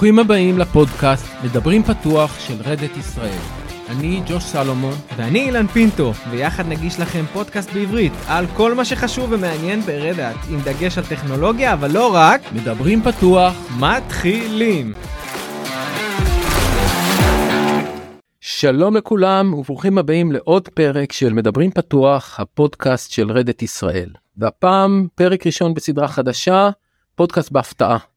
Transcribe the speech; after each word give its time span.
ברוכים 0.00 0.18
הבאים 0.18 0.58
לפודקאסט 0.58 1.26
מדברים 1.44 1.82
פתוח 1.82 2.40
של 2.40 2.54
רדת 2.64 2.96
ישראל. 2.96 3.38
אני 3.88 4.22
ג'וש 4.28 4.42
סלומון. 4.44 4.94
ואני 5.16 5.40
אילן 5.40 5.66
פינטו, 5.66 6.12
ויחד 6.30 6.66
נגיש 6.68 7.00
לכם 7.00 7.24
פודקאסט 7.32 7.72
בעברית 7.72 8.12
על 8.28 8.46
כל 8.56 8.74
מה 8.74 8.84
שחשוב 8.84 9.32
ומעניין 9.32 9.80
ברדת, 9.80 10.34
עם 10.50 10.60
דגש 10.60 10.98
על 10.98 11.04
טכנולוגיה, 11.04 11.72
אבל 11.72 11.90
לא 11.92 12.14
רק. 12.14 12.40
מדברים 12.52 13.02
פתוח. 13.02 13.54
מתחילים. 13.80 14.92
שלום 18.40 18.96
לכולם 18.96 19.54
וברוכים 19.54 19.98
הבאים 19.98 20.32
לעוד 20.32 20.68
פרק 20.68 21.12
של 21.12 21.32
מדברים 21.32 21.70
פתוח, 21.70 22.40
הפודקאסט 22.40 23.10
של 23.10 23.30
רדת 23.30 23.62
ישראל. 23.62 24.10
והפעם 24.36 25.06
פרק 25.14 25.46
ראשון 25.46 25.74
בסדרה 25.74 26.08
חדשה, 26.08 26.70
פודקאסט 27.14 27.52
בהפתעה. 27.52 28.09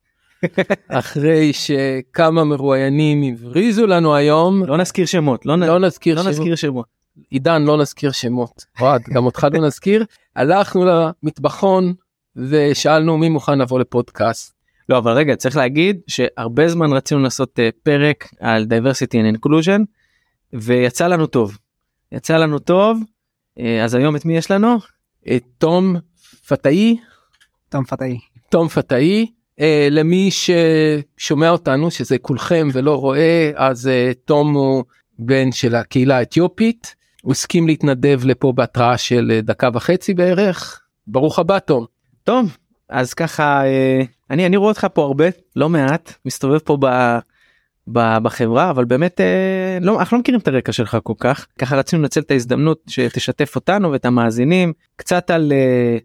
אחרי 0.88 1.54
שכמה 1.54 2.44
מרואיינים 2.44 3.34
הבריזו 3.34 3.88
לנו 3.88 4.16
היום, 4.16 4.66
לא 4.66 4.78
נזכיר 4.78 5.06
שמות, 5.06 5.46
לא, 5.46 5.56
נ... 5.56 5.64
לא 5.64 5.80
נזכיר 5.80 6.16
לא 6.16 6.22
שמות. 6.22 6.34
נזכיר 6.34 6.56
שמות. 6.56 6.86
עידן 7.30 7.64
לא 7.64 7.78
נזכיר 7.78 8.12
שמות, 8.12 8.66
אוהד 8.82 9.02
גם 9.14 9.26
אותך 9.26 9.48
לא 9.54 9.68
נזכיר, 9.68 10.06
הלכנו 10.36 10.86
למטבחון 10.86 11.94
ושאלנו 12.36 13.18
מי 13.18 13.30
מוכן 13.30 13.60
לבוא 13.60 13.80
לפודקאסט. 13.80 14.54
לא, 14.90 14.98
אבל 14.98 15.12
רגע, 15.12 15.36
צריך 15.36 15.58
להגיד 15.58 16.00
שהרבה 16.08 16.68
זמן 16.68 16.94
רצינו 16.94 17.22
לעשות 17.22 17.60
uh, 17.60 17.62
פרק 17.84 18.30
על 18.40 18.66
diversity 18.70 19.14
and 19.14 19.38
inclusion, 19.38 19.82
ויצא 20.54 21.08
לנו 21.08 21.28
טוב. 21.28 21.58
יצא 22.12 22.38
לנו 22.38 22.60
טוב, 22.60 23.00
uh, 23.60 23.64
אז 23.84 23.96
היום 23.96 24.16
את 24.16 24.26
מי 24.26 24.38
יש 24.38 24.52
לנו? 24.52 24.78
את 25.36 25.44
תום 25.58 25.96
פתאי, 26.48 26.98
תום 27.70 27.84
פתאי. 27.86 28.20
תום 28.50 28.68
פתאי, 28.68 29.26
אה, 29.60 29.88
למי 29.92 30.30
ששומע 30.32 31.50
אותנו 31.50 31.92
שזה 31.92 32.18
כולכם 32.18 32.68
ולא 32.74 32.96
רואה 32.96 33.52
אז 33.56 33.88
אה, 33.88 34.12
תום 34.26 34.54
הוא 34.54 34.84
בן 35.20 35.52
של 35.52 35.76
הקהילה 35.76 36.18
האתיופית, 36.18 36.96
הוא 37.22 37.32
הסכים 37.32 37.68
להתנדב 37.68 38.22
לפה 38.26 38.52
בהתראה 38.52 38.98
של 38.98 39.32
אה, 39.36 39.42
דקה 39.42 39.70
וחצי 39.74 40.14
בערך, 40.14 40.82
ברוך 41.08 41.40
הבא 41.40 41.60
תום. 41.60 41.86
טוב, 42.24 42.58
אז 42.90 43.14
ככה, 43.14 43.66
אה, 43.66 44.02
אני, 44.30 44.46
אני 44.46 44.58
רואה 44.58 44.70
אותך 44.70 44.88
פה 44.94 45.04
הרבה, 45.04 45.26
לא 45.56 45.70
מעט, 45.70 46.14
מסתובב 46.26 46.58
פה 46.58 46.78
ב, 46.80 47.18
בחברה, 48.20 48.70
אבל 48.70 48.86
באמת, 48.86 49.22
אה, 49.22 49.78
לא, 49.82 50.00
אנחנו 50.00 50.18
לא 50.18 50.22
מכירים 50.22 50.40
את 50.42 50.48
הרקע 50.48 50.72
שלך 50.72 50.98
כל 51.04 51.14
כך, 51.20 51.48
ככה 51.60 51.76
רצינו 51.76 52.02
לנצל 52.02 52.20
את 52.20 52.32
ההזדמנות 52.32 52.82
שתשתף 52.88 53.56
אותנו 53.56 53.92
ואת 53.92 54.06
המאזינים, 54.06 54.74
קצת 54.96 55.30
על, 55.30 55.54
אה, 55.56 55.98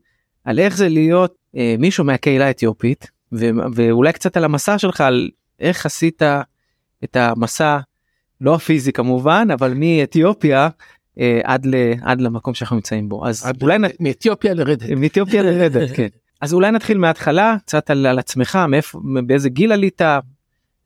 על 0.44 0.58
איך 0.58 0.76
זה 0.76 0.88
להיות 0.88 1.34
מישהו 1.78 2.04
מהקהילה 2.04 2.46
האתיופית, 2.46 3.10
ו, 3.32 3.44
ואולי 3.74 4.12
קצת 4.12 4.36
על 4.36 4.44
המסע 4.44 4.78
שלך, 4.78 5.00
על 5.00 5.30
איך 5.60 5.86
עשית 5.86 6.22
את 7.04 7.16
המסע, 7.16 7.78
לא 8.40 8.54
הפיזי 8.54 8.92
כמובן, 8.92 9.48
אבל 9.52 9.72
מאתיופיה 9.76 10.68
אה, 11.20 11.40
עד, 11.44 11.66
ל, 11.66 11.74
עד 12.02 12.20
למקום 12.20 12.54
שאנחנו 12.54 12.76
נמצאים 12.76 13.08
בו. 13.08 13.26
אז 13.26 13.46
עד- 13.46 13.62
אולי 13.62 13.78
נ... 13.78 13.82
מאתיופיה 14.00 14.54
לרדת. 14.54 14.90
מאתיופיה 14.90 15.42
לרדת, 15.42 15.90
כן. 15.96 16.06
אז 16.40 16.52
אולי 16.54 16.70
נתחיל 16.70 16.98
מההתחלה, 16.98 17.56
קצת 17.66 17.90
על, 17.90 18.06
על 18.06 18.18
עצמך, 18.18 18.58
מאיפה, 18.68 19.00
באיזה 19.26 19.48
גיל 19.48 19.72
עלית, 19.72 20.00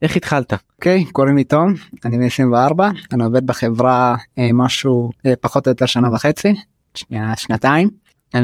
איך 0.01 0.15
התחלת? 0.15 0.53
אוקיי, 0.75 1.05
קוראים 1.05 1.37
לי 1.37 1.43
תום, 1.43 1.73
אני 2.05 2.17
בן 2.17 2.23
24, 2.23 2.89
אני 3.13 3.23
עובד 3.23 3.47
בחברה 3.47 4.15
אה, 4.37 4.49
משהו 4.53 5.11
אה, 5.25 5.33
פחות 5.41 5.67
או 5.67 5.71
יותר 5.71 5.85
שנה 5.85 6.13
וחצי, 6.13 6.53
שנייה, 6.95 7.33
שנתיים, 7.37 7.89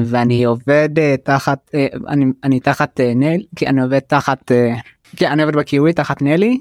ואני 0.06 0.44
עובד 0.44 0.90
אה, 0.98 1.16
תחת, 1.24 1.70
אה, 1.74 1.88
אני, 2.08 2.26
אני 2.44 2.60
תחת 2.60 3.00
אה, 3.00 3.14
נל, 3.16 3.42
כי 3.56 3.68
אני 3.68 3.82
עובד 3.82 4.00
תחת, 4.00 4.52
אה, 4.52 4.76
כן, 5.16 5.32
אני 5.32 5.44
עובד 5.44 5.56
בקיווי 5.56 5.94
תחת 5.94 6.22
נלי, 6.22 6.60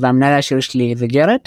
והמנהל 0.00 0.34
הישיר 0.34 0.60
שלי 0.60 0.94
זה 0.96 1.06
גרד, 1.06 1.38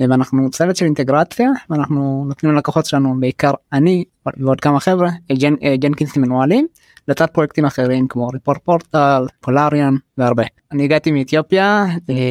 אה, 0.00 0.06
ואנחנו 0.10 0.50
צוות 0.50 0.76
של 0.76 0.84
אינטגרציה, 0.84 1.50
ואנחנו 1.70 2.24
נותנים 2.28 2.52
ללקוחות 2.54 2.86
שלנו, 2.86 3.20
בעיקר 3.20 3.52
אני 3.72 4.04
ועוד 4.36 4.60
כמה 4.60 4.80
חבר'ה, 4.80 5.10
אה, 5.30 5.76
ג'נקינס 5.76 6.16
מנוהלים, 6.16 6.66
לצד 7.08 7.26
פרויקטים 7.26 7.64
אחרים 7.64 8.08
כמו 8.08 8.28
ריפורט 8.28 8.58
פורטל, 8.64 9.26
פולריאן 9.40 9.94
והרבה. 10.18 10.42
אני 10.72 10.84
הגעתי 10.84 11.10
מאתיופיה, 11.10 11.86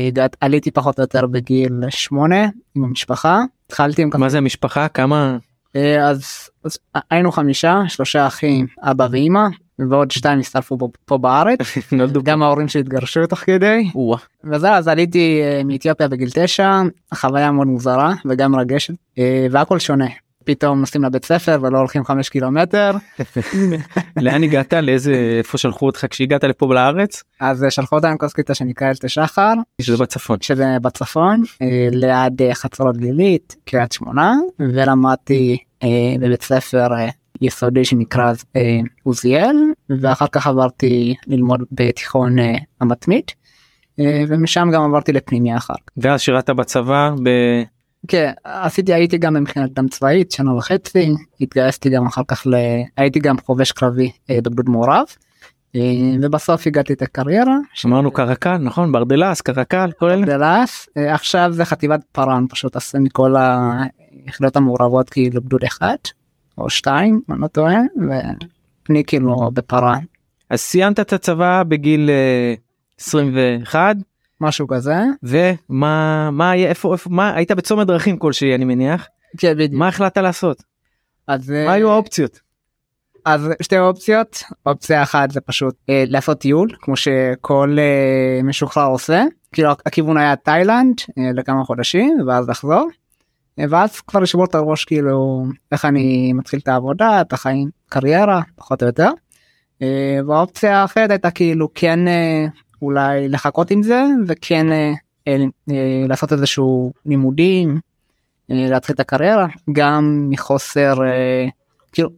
הגעת, 0.07 0.35
עליתי 0.41 0.71
פחות 0.71 0.99
או 0.99 1.03
יותר 1.03 1.27
בגיל 1.27 1.71
שמונה 1.89 2.47
עם 2.75 2.83
המשפחה, 2.83 3.41
התחלתי 3.65 4.01
עם 4.01 4.09
כמה, 4.09 4.19
מה 4.19 4.29
זה 4.29 4.37
המשפחה? 4.37 4.87
כמה? 4.87 5.37
אה, 5.75 6.09
אז, 6.09 6.49
אז 6.63 6.77
היינו 7.11 7.31
חמישה, 7.31 7.81
שלושה 7.87 8.27
אחים, 8.27 8.67
אבא 8.81 9.07
ואימא, 9.11 9.47
ועוד 9.89 10.11
שתיים 10.11 10.39
הצטרפו 10.39 10.77
פה, 10.77 10.89
פה 11.05 11.17
בארץ, 11.17 11.59
גם 12.23 12.43
ההורים 12.43 12.67
שהתגרשו 12.67 13.27
תוך 13.27 13.39
כדי. 13.39 13.89
וזהו, 14.43 14.71
אז 14.71 14.87
עליתי 14.87 15.41
אה, 15.43 15.61
מאתיופיה 15.65 16.07
בגיל 16.07 16.29
תשע, 16.33 16.81
חוויה 17.13 17.51
מאוד 17.51 17.67
מוזרה 17.67 18.13
וגם 18.25 18.51
מרגשת, 18.51 18.93
אה, 19.17 19.47
והכל 19.51 19.79
שונה. 19.79 20.07
פתאום 20.45 20.79
נוסעים 20.79 21.03
לבית 21.03 21.25
ספר 21.25 21.57
ולא 21.61 21.77
הולכים 21.77 22.03
חמש 22.03 22.29
קילומטר, 22.29 22.91
לאן 24.21 24.43
הגעת? 24.43 24.73
לאיזה, 24.73 25.13
איפה 25.37 25.57
שלחו 25.57 25.85
אותך 25.85 26.05
כשהגעת 26.09 26.43
לפה 26.43 26.73
לארץ? 26.73 27.23
אז 27.39 27.63
אה, 27.63 27.71
שלחו 27.71 27.95
אותנו 27.95 28.17
קורס 28.17 28.33
קליטה 28.33 28.53
שנקרא 28.53 28.87
אלטה 28.89 29.09
שחר, 29.09 29.53
שזה 29.81 29.97
בצפון. 29.97 30.37
שזה 30.41 30.77
בצפון 30.81 31.43
אה, 31.61 31.87
ליד 31.91 32.41
אה, 32.41 32.55
חצרות 32.55 32.97
גלילית 32.97 33.55
קריית 33.65 33.91
שמונה 33.91 34.35
ולמדתי 34.59 35.57
בבית 36.19 36.41
ספר 36.43 36.87
יסודי 37.41 37.85
שנקרא 37.85 38.33
עוזיאל 39.03 39.55
ואחר 40.01 40.27
כך 40.31 40.47
עברתי 40.47 41.15
ללמוד 41.27 41.63
בתיכון 41.71 42.35
המתמית 42.81 43.35
אה, 43.99 44.23
ומשם 44.27 44.69
גם 44.73 44.81
עברתי 44.83 45.11
לפנימיה 45.11 45.57
אחר. 45.57 45.73
ואז 45.97 46.21
שירת 46.21 46.49
בצבא 46.49 47.11
ב... 47.23 47.29
כן 48.07 48.31
עשיתי 48.43 48.93
הייתי 48.93 49.17
גם 49.17 49.33
במכינת 49.33 49.73
דם 49.73 49.87
צבאית 49.87 50.31
שנה 50.31 50.53
וחצי 50.53 51.13
התגייסתי 51.41 51.89
גם 51.89 52.05
אחר 52.05 52.21
כך 52.27 52.47
ל... 52.47 52.53
הייתי 52.97 53.19
גם 53.19 53.35
חובש 53.45 53.71
קרבי 53.71 54.11
אה, 54.29 54.41
בגדוד 54.41 54.69
מעורב 54.69 55.05
אה, 55.75 55.81
ובסוף 56.21 56.67
הגעתי 56.67 56.93
את 56.93 57.01
הקריירה. 57.01 57.55
אמרנו 57.85 58.11
קרקל, 58.11 58.57
נכון? 58.57 58.91
ברדלס, 58.91 59.41
קרקל, 59.41 59.91
כל 59.99 60.09
אלה? 60.09 60.25
דלס 60.25 60.89
אה, 60.97 61.13
עכשיו 61.13 61.49
זה 61.51 61.65
חטיבת 61.65 61.99
פארן 62.11 62.45
פשוט 62.49 62.75
עושה 62.75 62.99
מכל 62.99 63.35
היחידות 63.37 64.55
המעורבות 64.55 65.09
כאילו 65.09 65.41
גדוד 65.41 65.63
אחד 65.63 65.97
או 66.57 66.69
שתיים 66.69 67.21
אני 67.29 67.41
לא 67.41 67.47
טועה 67.47 67.77
ואני 68.07 69.03
כאילו 69.03 69.51
בפארן 69.53 69.99
אז 70.49 70.59
סיימת 70.59 70.99
את 70.99 71.13
הצבא 71.13 71.63
בגיל 71.63 72.09
אה, 72.09 72.53
21, 72.99 73.95
משהו 74.41 74.67
כזה 74.67 74.97
ומה, 75.23 76.29
מה 76.31 76.53
איפה, 76.53 76.93
איפה, 76.93 77.09
מה, 77.09 77.35
היית 77.35 77.51
בצומת 77.51 77.87
דרכים 77.87 78.17
כלשהי 78.17 78.55
אני 78.55 78.65
מניח, 78.65 79.07
כן 79.37 79.53
בדיוק 79.57 79.79
מה 79.79 79.87
החלטת 79.87 80.17
לעשות? 80.17 80.63
אז 81.27 81.51
אה, 81.51 81.65
מה 81.65 81.73
היו 81.73 81.91
האופציות? 81.91 82.39
אז 83.25 83.49
שתי 83.61 83.79
אופציות 83.79 84.43
אופציה 84.65 85.03
אחת 85.03 85.31
זה 85.31 85.41
פשוט 85.41 85.75
אה, 85.89 86.03
לעשות 86.07 86.39
טיול 86.39 86.69
כמו 86.81 86.95
שכל 86.95 87.77
אה, 87.79 88.43
משוחרר 88.43 88.85
עושה 88.87 89.23
כאילו 89.51 89.71
הכיוון 89.85 90.17
היה 90.17 90.35
תאילנד 90.35 90.95
אה, 91.17 91.31
לכמה 91.33 91.63
חודשים 91.63 92.17
ואז 92.27 92.49
לחזור. 92.49 92.89
אה, 93.59 93.65
ואז 93.69 93.99
כבר 93.99 94.19
לשבור 94.19 94.45
את 94.45 94.55
הראש 94.55 94.85
כאילו 94.85 95.45
איך 95.71 95.85
אני 95.85 96.33
מתחיל 96.33 96.59
את 96.59 96.67
העבודה 96.67 97.21
את 97.21 97.33
החיים 97.33 97.69
קריירה 97.89 98.41
פחות 98.55 98.83
או 98.83 98.87
יותר. 98.87 99.09
אה, 99.81 100.19
והאופציה 100.27 100.81
האחרת 100.81 101.09
הייתה 101.09 101.31
כאילו 101.31 101.67
כן 101.75 102.07
אה, 102.07 102.45
אולי 102.81 103.29
לחכות 103.29 103.71
עם 103.71 103.83
זה 103.83 104.03
וכן 104.27 104.71
אה, 104.71 104.93
אה, 105.27 105.37
אה, 105.71 106.05
לעשות 106.07 106.33
איזשהו 106.33 106.93
לימודים 107.05 107.79
אה, 108.51 108.67
להתחיל 108.69 108.93
את 108.93 108.99
הקריירה 108.99 109.47
גם 109.71 110.27
מחוסר 110.29 110.93
אה, 111.03 111.47
כאילו 111.91 112.09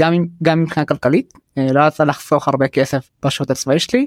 גם 0.00 0.14
גם 0.42 0.62
מבחינה 0.62 0.86
כלכלית 0.86 1.32
אה, 1.58 1.72
לא 1.72 1.80
רצה 1.80 2.04
לחסוך 2.04 2.48
הרבה 2.48 2.68
כסף 2.68 3.10
בשירות 3.24 3.50
הצבאי 3.50 3.78
שלי 3.78 4.06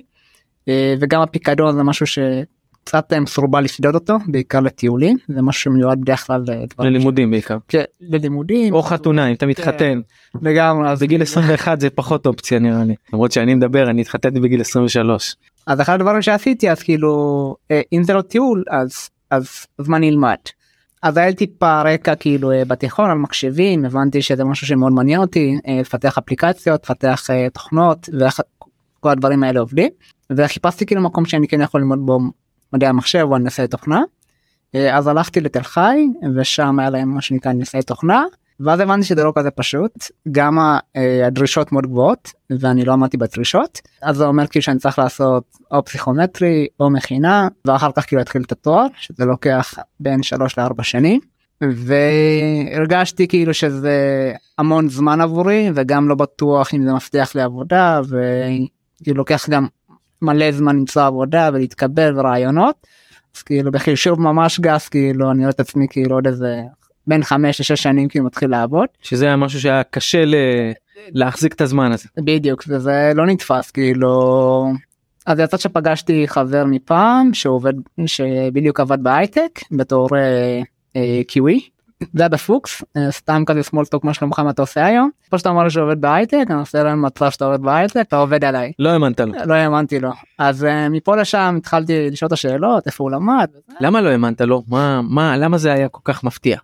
אה, 0.69 0.95
וגם 1.00 1.21
הפיקדון 1.21 1.75
זה 1.75 1.83
משהו 1.83 2.06
שקצת 2.07 3.13
אה, 3.13 3.19
מסורבל 3.19 3.63
לפדות 3.63 3.95
אותו 3.95 4.17
בעיקר 4.27 4.59
לטיולים 4.59 5.17
זה 5.27 5.41
משהו 5.41 5.61
שמיועד 5.61 6.01
בדרך 6.01 6.27
כלל 6.27 6.44
ללימודים 6.79 7.31
בעיקר. 7.31 7.57
כן, 7.67 7.83
ללימודים. 8.01 8.73
או 8.73 8.81
חתונה 8.81 9.27
אם 9.27 9.33
אתה 9.33 9.45
מתחתן. 9.45 10.01
לגמרי 10.41 10.89
אז 10.89 10.99
בגיל 10.99 11.21
21 11.21 11.79
זה 11.79 11.89
פחות 11.89 12.25
אופציה 12.25 12.59
נראה 12.59 12.83
לי. 12.83 12.95
למרות 13.13 13.31
שאני 13.31 13.56
מדבר 13.56 13.89
אני 13.89 14.01
התחתנתי 14.01 14.39
בגיל 14.39 14.61
23 14.61 15.35
אז 15.68 15.81
אחד 15.81 15.94
הדברים 15.94 16.21
שעשיתי 16.21 16.71
אז 16.71 16.83
כאילו 16.83 17.56
אה, 17.71 17.81
אם 17.94 18.04
זה 18.04 18.13
לא 18.13 18.21
טיול 18.21 18.63
אז 18.69 19.10
אז 19.30 19.65
מה 19.80 20.00
נלמד. 20.00 20.38
אז 21.01 21.18
היה 21.18 21.27
לי 21.27 21.33
טיפה 21.33 21.81
רקע 21.81 22.15
כאילו 22.15 22.51
אה, 22.51 22.65
בתיכון 22.65 23.10
על 23.10 23.18
מחשבים 23.18 23.86
הבנתי 23.86 24.21
שזה 24.21 24.44
משהו 24.44 24.68
שמאוד 24.68 24.94
מעניין 24.94 25.19
אותי 25.21 25.56
אה, 25.68 25.80
לפתח 25.81 26.18
אפליקציות 26.18 26.83
לפתח 26.83 27.27
תוכנות 27.54 28.10
ואיך 28.19 28.39
כל 29.00 29.10
הדברים 29.10 29.44
האלה 29.44 29.60
עובדים 29.60 29.89
וחיפשתי 30.31 30.86
כאילו 30.86 31.01
מקום 31.01 31.25
שאני 31.25 31.48
כן 31.48 31.62
יכול 31.62 31.81
ללמוד 31.81 32.00
בו 32.06 32.19
מדעי 32.74 32.89
המחשב 32.89 33.25
או 33.30 33.36
הנדסי 33.36 33.68
תוכנה. 33.68 34.01
אז 34.92 35.07
הלכתי 35.07 35.42
לתל 35.42 35.63
חי 35.63 36.07
ושם 36.36 36.80
היה 36.80 36.89
להם 36.89 37.09
מה 37.09 37.21
שנקרא 37.21 37.51
הנדסי 37.51 37.81
תוכנה 37.81 38.24
ואז 38.63 38.80
הבנתי 38.80 39.06
שזה 39.06 39.24
לא 39.24 39.31
כזה 39.36 39.51
פשוט. 39.51 39.92
גם 40.31 40.60
אה, 40.95 41.27
הדרישות 41.27 41.71
מאוד 41.71 41.88
גבוהות 41.88 42.31
ואני 42.60 42.86
לא 42.86 42.94
עמדתי 42.94 43.18
בדרישות. 43.18 43.81
אז 44.01 44.15
זה 44.15 44.25
אומר 44.25 44.48
כאילו 44.48 44.63
שאני 44.63 44.80
צריך 44.80 45.00
לעשות 45.00 45.44
או 45.71 45.86
פסיכומטרי 45.86 46.68
או 46.80 46.89
מכינה 46.89 47.48
ואחר 47.65 47.92
כך 47.95 48.06
כאילו 48.06 48.19
להתחיל 48.19 48.42
את 48.42 48.51
התואר 48.51 48.86
שזה 48.98 49.25
לוקח 49.25 49.74
בין 50.00 50.24
3 50.24 50.60
ל-4 50.60 50.83
שנים. 50.83 51.19
והרגשתי 51.62 53.27
כאילו 53.27 53.54
שזה 53.54 53.98
המון 54.57 54.89
זמן 54.89 55.21
עבורי 55.21 55.69
וגם 55.75 56.09
לא 56.09 56.16
בטוח 56.16 56.74
אם 56.74 56.86
זה 56.86 56.94
מבטיח 56.94 57.36
לי 57.36 57.42
עבודה 57.42 58.01
וכאילו 58.04 59.18
לוקח 59.18 59.50
גם 59.50 59.68
מלא 60.21 60.51
זמן 60.51 60.75
למצוא 60.75 61.04
עבודה 61.04 61.50
ולהתקבל 61.54 62.19
ורעיונות. 62.19 62.75
אז 63.36 63.42
כאילו 63.42 63.71
בחישוב 63.71 64.21
ממש 64.21 64.59
גס 64.59 64.89
כאילו 64.89 65.31
אני 65.31 65.39
רואה 65.39 65.50
את 65.50 65.59
עצמי 65.59 65.88
כאילו 65.89 66.16
עוד 66.16 66.27
איזה 66.27 66.62
בין 67.07 67.23
5 67.23 67.61
ל-6 67.61 67.75
שנים 67.75 68.07
כאילו 68.07 68.25
מתחיל 68.25 68.50
לעבוד 68.50 68.88
שזה 69.01 69.25
היה 69.25 69.35
משהו 69.35 69.59
שהיה 69.61 69.83
קשה 69.83 70.25
ל... 70.25 70.35
להחזיק 71.11 71.53
את 71.53 71.61
הזמן 71.61 71.91
הזה. 71.91 72.09
בדיוק 72.17 72.63
וזה 72.67 73.11
לא 73.15 73.25
נתפס 73.25 73.71
כאילו 73.71 74.73
אז 75.25 75.39
יצא 75.39 75.57
שפגשתי 75.57 76.27
חבר 76.27 76.63
מפעם 76.65 77.33
שעובד 77.33 77.73
שבדיוק 78.05 78.79
עבד 78.79 79.03
בהייטק 79.03 79.59
בתור 79.71 80.09
אה, 80.17 80.61
אה, 80.95 81.21
קיווי. 81.27 81.69
זה 82.13 82.23
היה 82.23 82.29
בפוקס 82.29 82.83
אה, 82.97 83.11
סתם 83.11 83.44
כזה 83.45 83.59
small 83.59 83.95
talk 83.95 83.99
מה 84.03 84.13
שלומך 84.13 84.39
מה 84.39 84.49
אתה 84.49 84.61
עושה 84.61 84.85
היום. 84.85 85.09
פה 85.29 85.38
שאתה 85.38 85.49
אומר 85.49 85.69
שעובד 85.69 86.01
בהייטק 86.01 86.45
אני 86.49 86.59
עושה 86.59 86.83
להם 86.83 87.01
מצב 87.01 87.29
שאתה 87.29 87.45
עובד 87.45 87.61
בהייטק 87.61 88.01
אתה 88.01 88.17
עובד 88.17 88.44
עליי. 88.45 88.71
לא 88.79 88.89
האמנת 88.89 89.19
לו. 89.19 89.33
לא 89.45 89.53
האמנתי 89.53 89.99
לו 89.99 90.09
אז 90.39 90.65
אה, 90.65 90.89
מפה 90.89 91.15
לשם 91.15 91.56
התחלתי 91.57 92.09
לשאול 92.09 92.27
את 92.27 92.31
השאלות 92.31 92.88
איפה 92.88 93.03
הוא 93.03 93.11
למד. 93.11 93.47
למה 93.79 94.01
לא 94.01 94.09
האמנת 94.09 94.41
לו? 94.41 94.63
מה 94.67 95.01
מה 95.01 95.38
למה 95.38 95.57
זה 95.57 95.73
היה 95.73 95.88
כל 95.88 96.01
כך 96.03 96.23
מפתיע? 96.23 96.57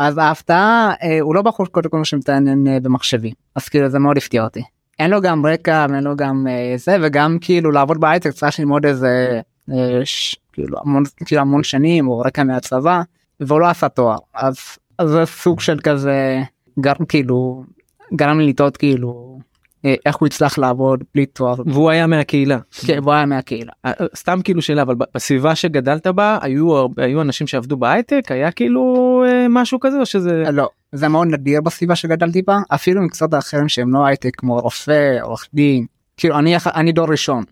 אז 0.00 0.18
ההפתעה 0.18 0.92
אה, 1.02 1.20
הוא 1.20 1.34
לא 1.34 1.42
בחור 1.42 1.66
קודם 1.66 1.90
כל 1.90 2.04
שמתעניין 2.04 2.66
אה, 2.66 2.80
במחשבים 2.80 3.32
אז 3.54 3.68
כאילו 3.68 3.88
זה 3.88 3.98
מאוד 3.98 4.16
הפתיע 4.16 4.44
אותי. 4.44 4.62
אין 4.98 5.10
לו 5.10 5.20
גם 5.20 5.46
רקע 5.46 5.86
ואין 5.90 6.04
לו 6.04 6.16
גם 6.16 6.46
אה, 6.50 6.74
זה 6.76 6.96
וגם 7.02 7.38
כאילו 7.40 7.70
לעבוד 7.70 8.00
בהייטק 8.00 8.30
צריך 8.30 8.58
ללמוד 8.58 8.86
איזה 8.86 9.40
אה, 9.72 10.00
ש, 10.04 10.36
כאילו 10.52 10.78
המון 10.80 11.02
כאילו 11.24 11.40
המון 11.40 11.62
שנים 11.62 12.08
או 12.08 12.18
רקע 12.18 12.44
מהצבא 12.44 13.02
והוא 13.40 13.60
לא 13.60 13.66
עשה 13.66 13.88
תואר 13.88 14.18
אז, 14.34 14.56
אז 14.98 15.08
זה 15.10 15.26
סוג 15.26 15.60
של 15.60 15.80
כזה 15.80 16.40
גרם 16.80 17.04
כאילו 17.08 17.64
גרם 18.14 18.40
לי 18.40 18.48
לטעות 18.48 18.76
כאילו 18.76 19.38
איך 20.06 20.16
הוא 20.16 20.26
הצליח 20.26 20.58
לעבוד 20.58 21.04
בלי 21.14 21.26
תואר 21.26 21.54
והוא 21.66 21.90
היה 21.90 22.06
מהקהילה. 22.06 22.58
כן, 22.86 22.98
הוא 23.04 23.12
היה 23.12 23.26
מהקהילה. 23.26 23.72
אה, 23.84 23.92
אה, 24.00 24.06
סתם 24.16 24.40
כאילו 24.44 24.62
שאלה 24.62 24.82
אבל 24.82 24.94
בסביבה 25.14 25.54
שגדלת 25.54 26.06
בה 26.06 26.38
היו 26.42 26.86
היו 26.96 27.22
אנשים 27.22 27.46
שעבדו 27.46 27.76
בהייטק 27.76 28.24
היה 28.28 28.50
כאילו 28.50 29.24
אה, 29.26 29.46
משהו 29.48 29.80
כזה 29.80 30.00
או 30.00 30.06
שזה 30.06 30.44
לא 30.52 30.68
זה 30.92 31.08
מאוד 31.08 31.26
נדיר 31.26 31.60
בסביבה 31.60 31.96
שגדלתי 31.96 32.42
בה 32.42 32.58
אפילו 32.68 33.02
מקצועות 33.02 33.34
האחרים 33.34 33.68
שהם 33.68 33.92
לא 33.92 34.06
הייטק 34.06 34.36
כמו 34.36 34.60
רופא 34.60 35.18
עורך 35.22 35.48
דין 35.54 35.86
כאילו 36.16 36.38
אני 36.38 36.56
אני 36.74 36.92
דור 36.92 37.10
ראשון. 37.10 37.44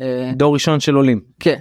אה, 0.00 0.32
דור 0.36 0.54
ראשון 0.54 0.80
של 0.80 0.94
עולים. 0.94 1.20
כן. 1.40 1.56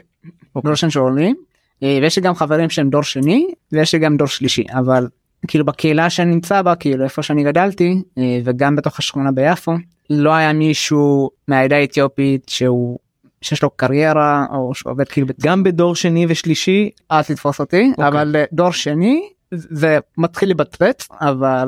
דור 0.64 0.72
ראשון 0.72 0.90
של 0.90 1.00
עולים 1.00 1.36
אה, 1.84 1.98
ויש 2.02 2.16
לי 2.16 2.22
גם 2.22 2.36
חברים 2.36 2.70
שהם 2.70 2.90
דור 2.90 3.04
שני 3.04 3.48
ויש 3.72 3.94
לי 3.94 4.00
גם 4.00 4.18
דור 4.18 4.28
שלישי 4.28 4.64
אבל 4.74 5.08
כאילו 5.48 5.66
בקהילה 5.66 6.10
שאני 6.10 6.32
נמצא 6.32 6.62
בה 6.62 6.76
כאילו 6.76 7.04
איפה 7.04 7.24
שאני 7.24 7.44
גדלתי 7.44 8.02
אה, 8.18 8.40
וגם 8.44 8.76
בתוך 8.76 9.00
השכונה 9.00 9.32
ביפו 9.32 9.72
לא 10.10 10.34
היה 10.34 10.54
מישהו 10.54 11.30
מהעדה 11.48 11.76
האתיופית 11.76 12.50
שהוא 12.50 13.00
שיש 13.42 13.64
לו 13.64 13.70
קריירה 13.70 14.46
או 14.52 14.76
שהוא 14.76 14.92
עובד 14.92 15.08
כאילו 15.08 15.28
גם 15.42 15.64
בדור 15.64 15.96
שני 15.96 16.26
ושלישי 16.30 16.90
אז 17.10 17.30
לתפוס 17.30 17.60
אותי 17.60 17.90
אוקיי. 17.92 18.08
אבל 18.08 18.36
אה, 18.36 18.44
דור 18.54 18.72
שני 18.72 19.30
זה 19.52 20.00
מתחיל 20.18 20.50
לבטבט 20.50 21.04
אבל 21.22 21.68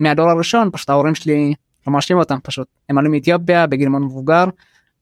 מהדור 0.00 0.30
הראשון 0.30 0.70
פשוט 0.72 0.90
ההורים 0.90 1.14
שלי 1.14 1.54
לא 1.86 1.92
מאשרים 1.92 2.18
אותם 2.18 2.38
פשוט 2.42 2.66
הם 2.88 2.98
עלו 2.98 3.10
מאתיופיה 3.10 3.66
בגיל 3.66 3.88
מאוד 3.88 4.02
מבוגר 4.02 4.44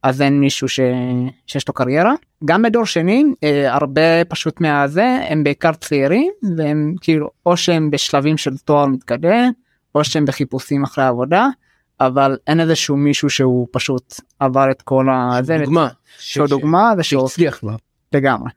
אז 0.02 0.22
אין 0.22 0.40
מישהו 0.40 0.68
ש... 0.68 0.80
שיש 1.46 1.68
לו 1.68 1.74
קריירה 1.74 2.14
גם 2.44 2.62
בדור 2.62 2.86
שני 2.86 3.24
אה, 3.44 3.74
הרבה 3.74 4.24
פשוט 4.28 4.60
מהזה 4.60 5.18
הם 5.28 5.44
בעיקר 5.44 5.72
צעירים 5.72 6.32
והם 6.56 6.94
כאילו 7.00 7.30
או 7.46 7.56
שהם 7.56 7.90
בשלבים 7.90 8.36
של 8.36 8.56
תואר 8.56 8.86
מתקדם 8.86 9.50
או 9.94 10.04
שהם 10.04 10.24
בחיפושים 10.24 10.84
אחרי 10.84 11.04
עבודה 11.04 11.48
אבל 12.06 12.36
אין 12.46 12.60
איזשהו 12.60 12.96
מישהו 12.96 13.30
שהוא 13.30 13.66
פשוט 13.72 14.14
עבר 14.40 14.70
את 14.70 14.82
כל 14.82 15.06
הזה 15.12 15.58
דוגמה. 15.64 15.88
שהוא 16.18 16.46
דוגמה 16.46 16.92
ושהוא 16.98 17.28
שהצליח 17.28 17.58
כבר. 17.58 17.76
לגמרי. 18.12 18.50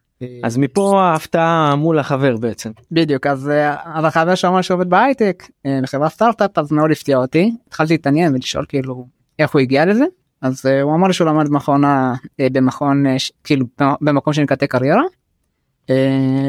אז 0.43 0.57
מפה 0.57 1.01
ההפתעה 1.01 1.75
מול 1.75 1.99
החבר 1.99 2.37
בעצם. 2.37 2.71
בדיוק 2.91 3.27
אז 3.27 3.49
אה, 3.49 3.75
אז 3.97 4.05
החבר 4.05 4.35
שאמר 4.35 4.61
שעובד 4.61 4.89
בהייטק 4.89 5.43
אה, 5.65 5.79
בחברת 5.83 6.11
סטארט-אפ 6.11 6.57
אז 6.57 6.71
מאוד 6.71 6.91
הפתיע 6.91 7.17
אותי 7.17 7.51
התחלתי 7.67 7.93
להתעניין 7.93 8.33
ולשאול 8.33 8.65
כאילו 8.69 9.07
איך 9.39 9.51
הוא 9.53 9.59
הגיע 9.61 9.85
לזה 9.85 10.05
אז 10.41 10.65
אה, 10.65 10.81
הוא 10.81 10.95
אמר 10.95 11.11
שהוא 11.11 11.27
למד 11.27 11.47
במכון 11.49 11.85
ה- 11.85 12.13
במכון 12.39 13.05
כאילו 13.43 13.65
במקום 14.01 14.33
שנקרא 14.33 14.55
קריירה. 14.67 15.01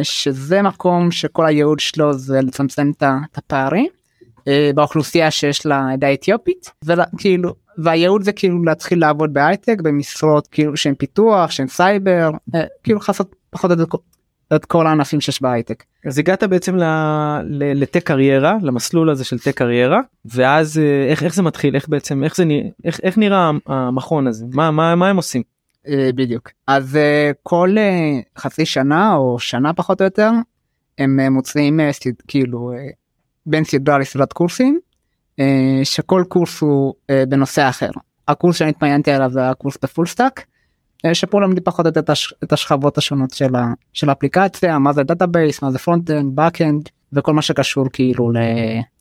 שזה 0.02 0.62
מקום 0.62 1.10
שכל 1.10 1.46
הייעוד 1.46 1.80
שלו 1.80 2.12
זה 2.12 2.40
לצמצם 2.40 2.92
את 2.96 3.02
ה- 3.02 3.18
הפערים 3.34 3.86
באוכלוסייה 4.74 5.30
שיש 5.30 5.66
לה 5.66 5.90
עדה 5.92 6.12
אתיופית 6.12 6.70
וכאילו 6.84 7.54
והייעוד 7.78 8.22
זה 8.22 8.32
כאילו 8.32 8.64
להתחיל 8.64 9.00
לעבוד 9.00 9.32
בהייטק 9.34 9.80
במשרות 9.80 10.46
כאילו 10.46 10.76
שהם 10.76 10.94
פיתוח 10.94 11.50
שהם 11.50 11.68
סייבר 11.68 12.30
אה, 12.54 12.64
כאילו 12.82 12.98
לעשות 13.08 13.34
פחות 13.50 13.70
או 13.70 13.76
יותר 13.80 13.96
את 14.56 14.64
כל 14.64 14.86
הענפים 14.86 15.20
שיש 15.20 15.42
בהייטק. 15.42 15.84
אז 16.06 16.18
הגעת 16.18 16.44
בעצם 16.44 16.76
ל 17.74 17.80
Tech 17.80 18.02
Career 18.06 18.56
למסלול 18.62 19.10
הזה 19.10 19.24
של 19.24 19.38
Tech 19.38 19.56
Career 19.56 20.00
ואז 20.24 20.78
אה, 20.78 21.06
איך 21.10 21.22
איך 21.22 21.34
זה 21.34 21.42
מתחיל 21.42 21.74
איך 21.74 21.88
בעצם 21.88 22.24
איך 22.24 22.36
זה 22.36 22.44
נראה 22.44 22.68
איך, 22.84 23.00
איך 23.02 23.18
נראה 23.18 23.50
המכון 23.66 24.26
הזה 24.26 24.44
מה 24.52 24.70
מה 24.70 24.94
מה 24.94 25.08
הם 25.08 25.16
עושים. 25.16 25.42
אה, 25.88 26.10
בדיוק 26.14 26.48
אז 26.66 26.96
אה, 26.96 27.30
כל 27.42 27.74
אה, 27.78 28.20
חצי 28.38 28.66
שנה 28.66 29.14
או 29.16 29.38
שנה 29.38 29.72
פחות 29.72 30.00
או 30.00 30.04
יותר 30.04 30.30
הם 30.98 31.20
אה, 31.20 31.28
אה, 31.80 31.92
סד- 31.92 32.22
כאילו 32.28 32.72
אה, 32.72 32.88
בין 33.48 33.64
סדרה 33.64 33.98
לסדרת 33.98 34.32
קורסים 34.32 34.78
אה, 35.40 35.80
שכל 35.84 36.24
קורס 36.28 36.60
הוא 36.60 36.94
אה, 37.10 37.24
בנושא 37.28 37.68
אחר. 37.68 37.90
הקורס 38.28 38.56
שאני 38.56 38.70
התמיינתי 38.70 39.10
עליו 39.10 39.30
זה 39.30 39.50
הקורס 39.50 39.78
ב 39.82 39.87
full 39.87 40.06
stack. 40.06 40.44
אה, 41.04 41.14
שפה 41.14 41.40
לומדים 41.40 41.64
פחות 41.64 41.86
או 41.86 41.88
יותר 41.88 42.00
את 42.00 42.10
הש- 42.10 42.34
את 42.44 42.52
השכבות 42.52 42.98
השונות 42.98 43.30
של, 43.30 43.56
ה, 43.56 43.66
של 43.92 44.08
האפליקציה 44.08 44.78
מה 44.78 44.92
זה 44.92 45.02
database 45.02 45.62
מה 45.62 45.70
זה 45.70 45.78
front 45.78 46.10
end 46.10 46.36
back 46.36 46.62
end 46.62 46.88
וכל 47.12 47.32
מה 47.34 47.42
שקשור 47.42 47.84
כאילו 47.92 48.30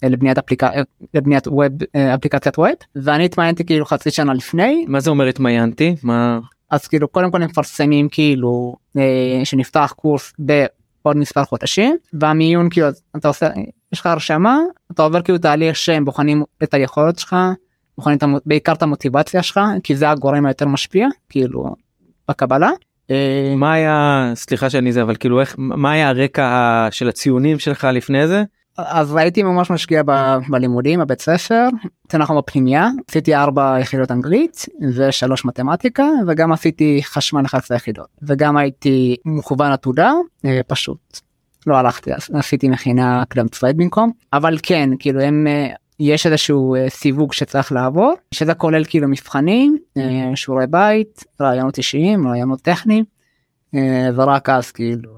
לבניית 0.03 0.37
אפליקציה 0.37 0.83
לבניית 1.13 1.47
ווב 1.47 1.71
אפליקציית 2.15 2.59
ווב 2.59 2.67
ואני 2.95 3.25
התמיינתי 3.25 3.65
כאילו 3.65 3.85
חצי 3.85 4.11
שנה 4.11 4.33
לפני. 4.33 4.85
מה 4.87 4.99
זה 4.99 5.09
אומר 5.09 5.25
התמיינתי? 5.25 5.95
מה? 6.03 6.39
אז 6.71 6.87
כאילו 6.87 7.07
קודם 7.07 7.31
כל 7.31 7.41
הם 7.41 7.49
מפרסמים 7.49 8.09
כאילו 8.09 8.75
שנפתח 9.43 9.93
קורס 9.95 10.33
בעוד 10.39 11.17
מספר 11.17 11.45
חודשים 11.45 11.97
והמיון 12.13 12.69
כאילו 12.69 12.87
אתה 13.15 13.27
עושה 13.27 13.47
יש 13.93 13.99
לך 13.99 14.05
הרשמה 14.05 14.59
אתה 14.91 15.03
עובר 15.03 15.21
כאילו 15.21 15.37
תהליך 15.37 15.75
שהם 15.75 16.05
בוחנים 16.05 16.43
את 16.63 16.73
היכולות 16.73 17.19
שלך 17.19 17.35
בוחנים 17.97 18.17
את 18.17 18.23
המו- 18.23 18.37
בעיקר 18.45 18.73
את 18.73 18.83
המוטיבציה 18.83 19.43
שלך 19.43 19.59
כי 19.83 19.95
זה 19.95 20.09
הגורם 20.09 20.45
היותר 20.45 20.67
משפיע 20.67 21.07
כאילו 21.29 21.75
בקבלה. 22.29 22.69
אה, 23.11 23.53
מה 23.55 23.73
היה 23.73 24.31
סליחה 24.35 24.69
שאני 24.69 24.91
זה 24.91 25.01
אבל 25.01 25.15
כאילו 25.15 25.39
איך 25.41 25.55
מה 25.57 25.91
היה 25.91 26.09
הרקע 26.09 26.87
של 26.91 27.09
הציונים 27.09 27.59
שלך 27.59 27.87
לפני 27.93 28.27
זה 28.27 28.43
אז 28.77 29.15
הייתי 29.15 29.43
ממש 29.43 29.69
משקיע 29.71 30.01
ב- 30.05 30.37
בלימודים 30.49 30.99
בבית 30.99 31.21
ספר 31.21 31.67
אנחנו 32.13 32.37
בפנימייה 32.37 32.87
עשיתי 33.09 33.35
ארבע 33.35 33.77
יחידות 33.81 34.11
אנגלית 34.11 34.65
ושלוש 34.95 35.45
מתמטיקה 35.45 36.05
וגם 36.27 36.51
עשיתי 36.51 37.01
חשמל 37.03 37.45
11 37.45 37.77
יחידות 37.77 38.07
וגם 38.23 38.57
הייתי 38.57 39.15
מוכוון 39.25 39.71
עתודה 39.71 40.11
אה, 40.45 40.59
פשוט 40.67 41.19
לא 41.67 41.75
הלכתי 41.75 42.13
אז 42.13 42.29
עשיתי 42.33 42.69
מכינה 42.69 43.23
קדם 43.29 43.47
צבאית 43.47 43.75
במקום 43.75 44.11
אבל 44.33 44.57
כן 44.63 44.89
כאילו 44.99 45.21
הם 45.21 45.47
אה, 45.47 45.67
יש 45.99 46.25
איזשהו 46.25 46.75
אה, 46.75 46.89
סיווג 46.89 47.33
שצריך 47.33 47.71
לעבור 47.71 48.13
שזה 48.33 48.53
כולל 48.53 48.83
כאילו 48.85 49.07
מבחנים 49.07 49.77
אה, 49.97 50.31
שיעורי 50.35 50.67
בית 50.67 51.23
רעיונות 51.41 51.77
אישיים 51.77 52.27
רעיונות 52.27 52.61
טכניים 52.61 53.03
ורק 54.15 54.49
אז 54.49 54.71
כאילו. 54.71 55.11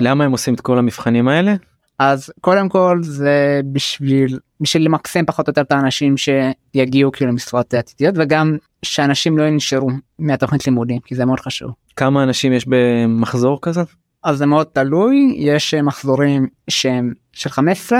למה 0.00 0.24
הם 0.24 0.32
עושים 0.32 0.54
את 0.54 0.60
כל 0.60 0.78
המבחנים 0.78 1.28
האלה 1.28 1.54
אז 1.98 2.30
קודם 2.40 2.68
כל 2.68 2.98
זה 3.02 3.60
בשביל 3.72 4.38
בשביל 4.60 4.84
למקסם 4.84 5.24
פחות 5.26 5.48
או 5.48 5.50
יותר 5.50 5.60
את 5.60 5.72
האנשים 5.72 6.14
שיגיעו 6.16 7.12
כאילו 7.12 7.30
למשרות 7.30 7.74
עתידיות 7.74 8.14
וגם 8.18 8.56
שאנשים 8.82 9.38
לא 9.38 9.42
ינשרו 9.42 9.90
מהתוכנית 10.18 10.66
לימודים 10.66 11.00
כי 11.00 11.14
זה 11.14 11.24
מאוד 11.24 11.40
חשוב. 11.40 11.70
כמה 11.96 12.22
אנשים 12.22 12.52
יש 12.52 12.64
במחזור 12.68 13.58
כזה 13.62 13.82
אז 14.24 14.38
זה 14.38 14.46
מאוד 14.46 14.66
תלוי 14.72 15.34
יש 15.38 15.74
אה, 15.74 15.82
מחזורים 15.82 16.46
שהם 16.70 17.12
של 17.32 17.50
15 17.50 17.98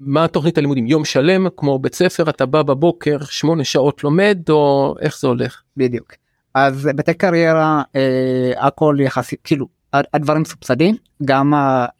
מה 0.00 0.28
תוכנית 0.28 0.58
הלימודים 0.58 0.86
יום 0.86 1.04
שלם 1.04 1.46
כמו 1.56 1.78
בית 1.78 1.94
ספר 1.94 2.30
אתה 2.30 2.46
בא 2.46 2.62
בבוקר 2.62 3.18
שמונה 3.24 3.64
שעות 3.64 4.04
לומד 4.04 4.38
או 4.50 4.94
איך 5.00 5.20
זה 5.20 5.28
הולך. 5.28 5.62
בדיוק. 5.76 6.12
אז 6.54 6.88
בתי 6.96 7.14
קריירה 7.14 7.82
אה, 7.96 8.66
הכל 8.66 8.96
יחסית 9.00 9.40
כאילו 9.44 9.66
הד- 9.92 10.04
הדברים 10.14 10.42
מסובסדים 10.42 10.96
גם 11.24 11.52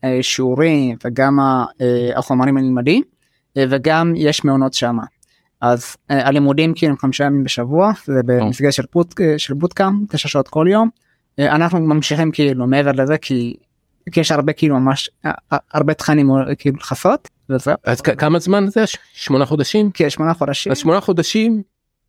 השיעורים 0.02 0.96
וגם 1.04 1.40
אה, 1.40 1.64
החומרים 2.18 2.56
הנלמדים 2.56 3.02
אה, 3.56 3.64
וגם 3.70 4.12
יש 4.16 4.44
מעונות 4.44 4.74
שמה. 4.74 5.02
אז 5.60 5.96
הלימודים 6.08 6.72
כאילו 6.74 6.96
חמישה 6.96 7.24
ימים 7.24 7.44
בשבוע 7.44 7.92
זה 8.04 8.20
במסגרת 8.26 8.72
של, 8.72 8.82
אה, 9.20 9.38
של 9.38 9.54
בוטקאם 9.54 10.04
תשע 10.08 10.28
שעות 10.28 10.48
כל 10.48 10.66
יום. 10.70 10.88
אה, 11.38 11.54
אנחנו 11.54 11.80
ממשיכים 11.80 12.30
כאילו 12.30 12.66
מעבר 12.66 12.92
לזה 12.92 13.18
כי, 13.18 13.54
כי 14.12 14.20
יש 14.20 14.32
הרבה 14.32 14.52
כאילו 14.52 14.80
ממש 14.80 15.10
אה, 15.26 15.30
אה, 15.52 15.58
הרבה 15.74 15.94
תכנים 15.94 16.30
כאילו 16.58 16.76
לכסות 16.76 17.28
וזהו. 17.50 17.74
אז 17.84 18.00
כ- 18.00 18.10
כמה 18.18 18.38
זמן 18.38 18.66
זה? 18.68 18.86
ש- 18.86 18.96
שמונה 19.12 19.46
חודשים? 19.46 19.90
כשמונה 19.94 20.34
חודשים. 20.34 20.72
אז 20.72 20.78
שמונה 20.78 21.00
חודשים 21.00 21.62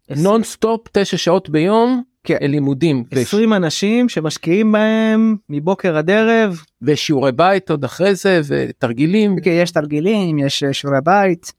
עשרים- 0.10 0.24
נון 0.24 0.44
סטופ 0.44 0.82
תשע 0.92 1.18
שעות 1.18 1.50
ביום 1.50 2.04
כן. 2.24 2.38
לימודים 2.42 3.04
וש- 3.12 3.18
20 3.18 3.54
אנשים 3.54 4.10
שמשקיעים 4.10 4.72
בהם 4.72 5.36
מבוקר 5.50 5.98
עד 5.98 6.10
ערב 6.10 6.62
ושיעורי 6.82 7.32
בית 7.32 7.70
עוד 7.72 7.84
אחרי 7.84 8.16
זה 8.16 8.42
ותרגילים. 8.48 9.40
כי 9.40 9.50
יש 9.50 9.72
תרגילים 9.72 10.40
יש 10.40 10.64
שיעורי 10.72 11.00
בית 11.04 11.52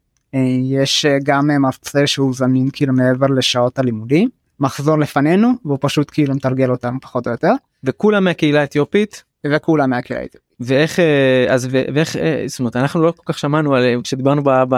יש 0.62 1.06
גם 1.22 1.48
מרצה 1.62 2.06
שהוא 2.06 2.34
זמין 2.34 2.68
כאילו 2.72 2.92
מעבר 2.92 3.26
לשעות 3.26 3.78
הלימודים 3.78 4.28
מחזור 4.60 4.98
לפנינו 4.98 5.52
והוא 5.64 5.78
פשוט 5.80 6.10
כאילו 6.12 6.34
מתרגל 6.34 6.70
אותנו 6.70 7.00
פחות 7.00 7.26
או 7.26 7.32
יותר 7.32 7.52
וכולם 7.84 8.24
מהקהילה 8.24 8.60
האתיופית 8.60 9.24
וכולם 9.46 9.90
מהקהילה 9.90 10.22
האתיופית. 10.22 10.50
ואיך 10.60 11.00
אה, 11.00 11.46
אז 11.48 11.68
ו- 11.70 11.84
ואיך 11.94 12.16
אה, 12.16 12.44
זאת 12.46 12.58
אומרת 12.58 12.76
אנחנו 12.76 13.02
לא 13.02 13.12
כל 13.16 13.32
כך 13.32 13.38
שמענו 13.38 13.74
על 13.74 14.02
כשדיברנו 14.02 14.42
ב... 14.44 14.50
ב... 14.68 14.74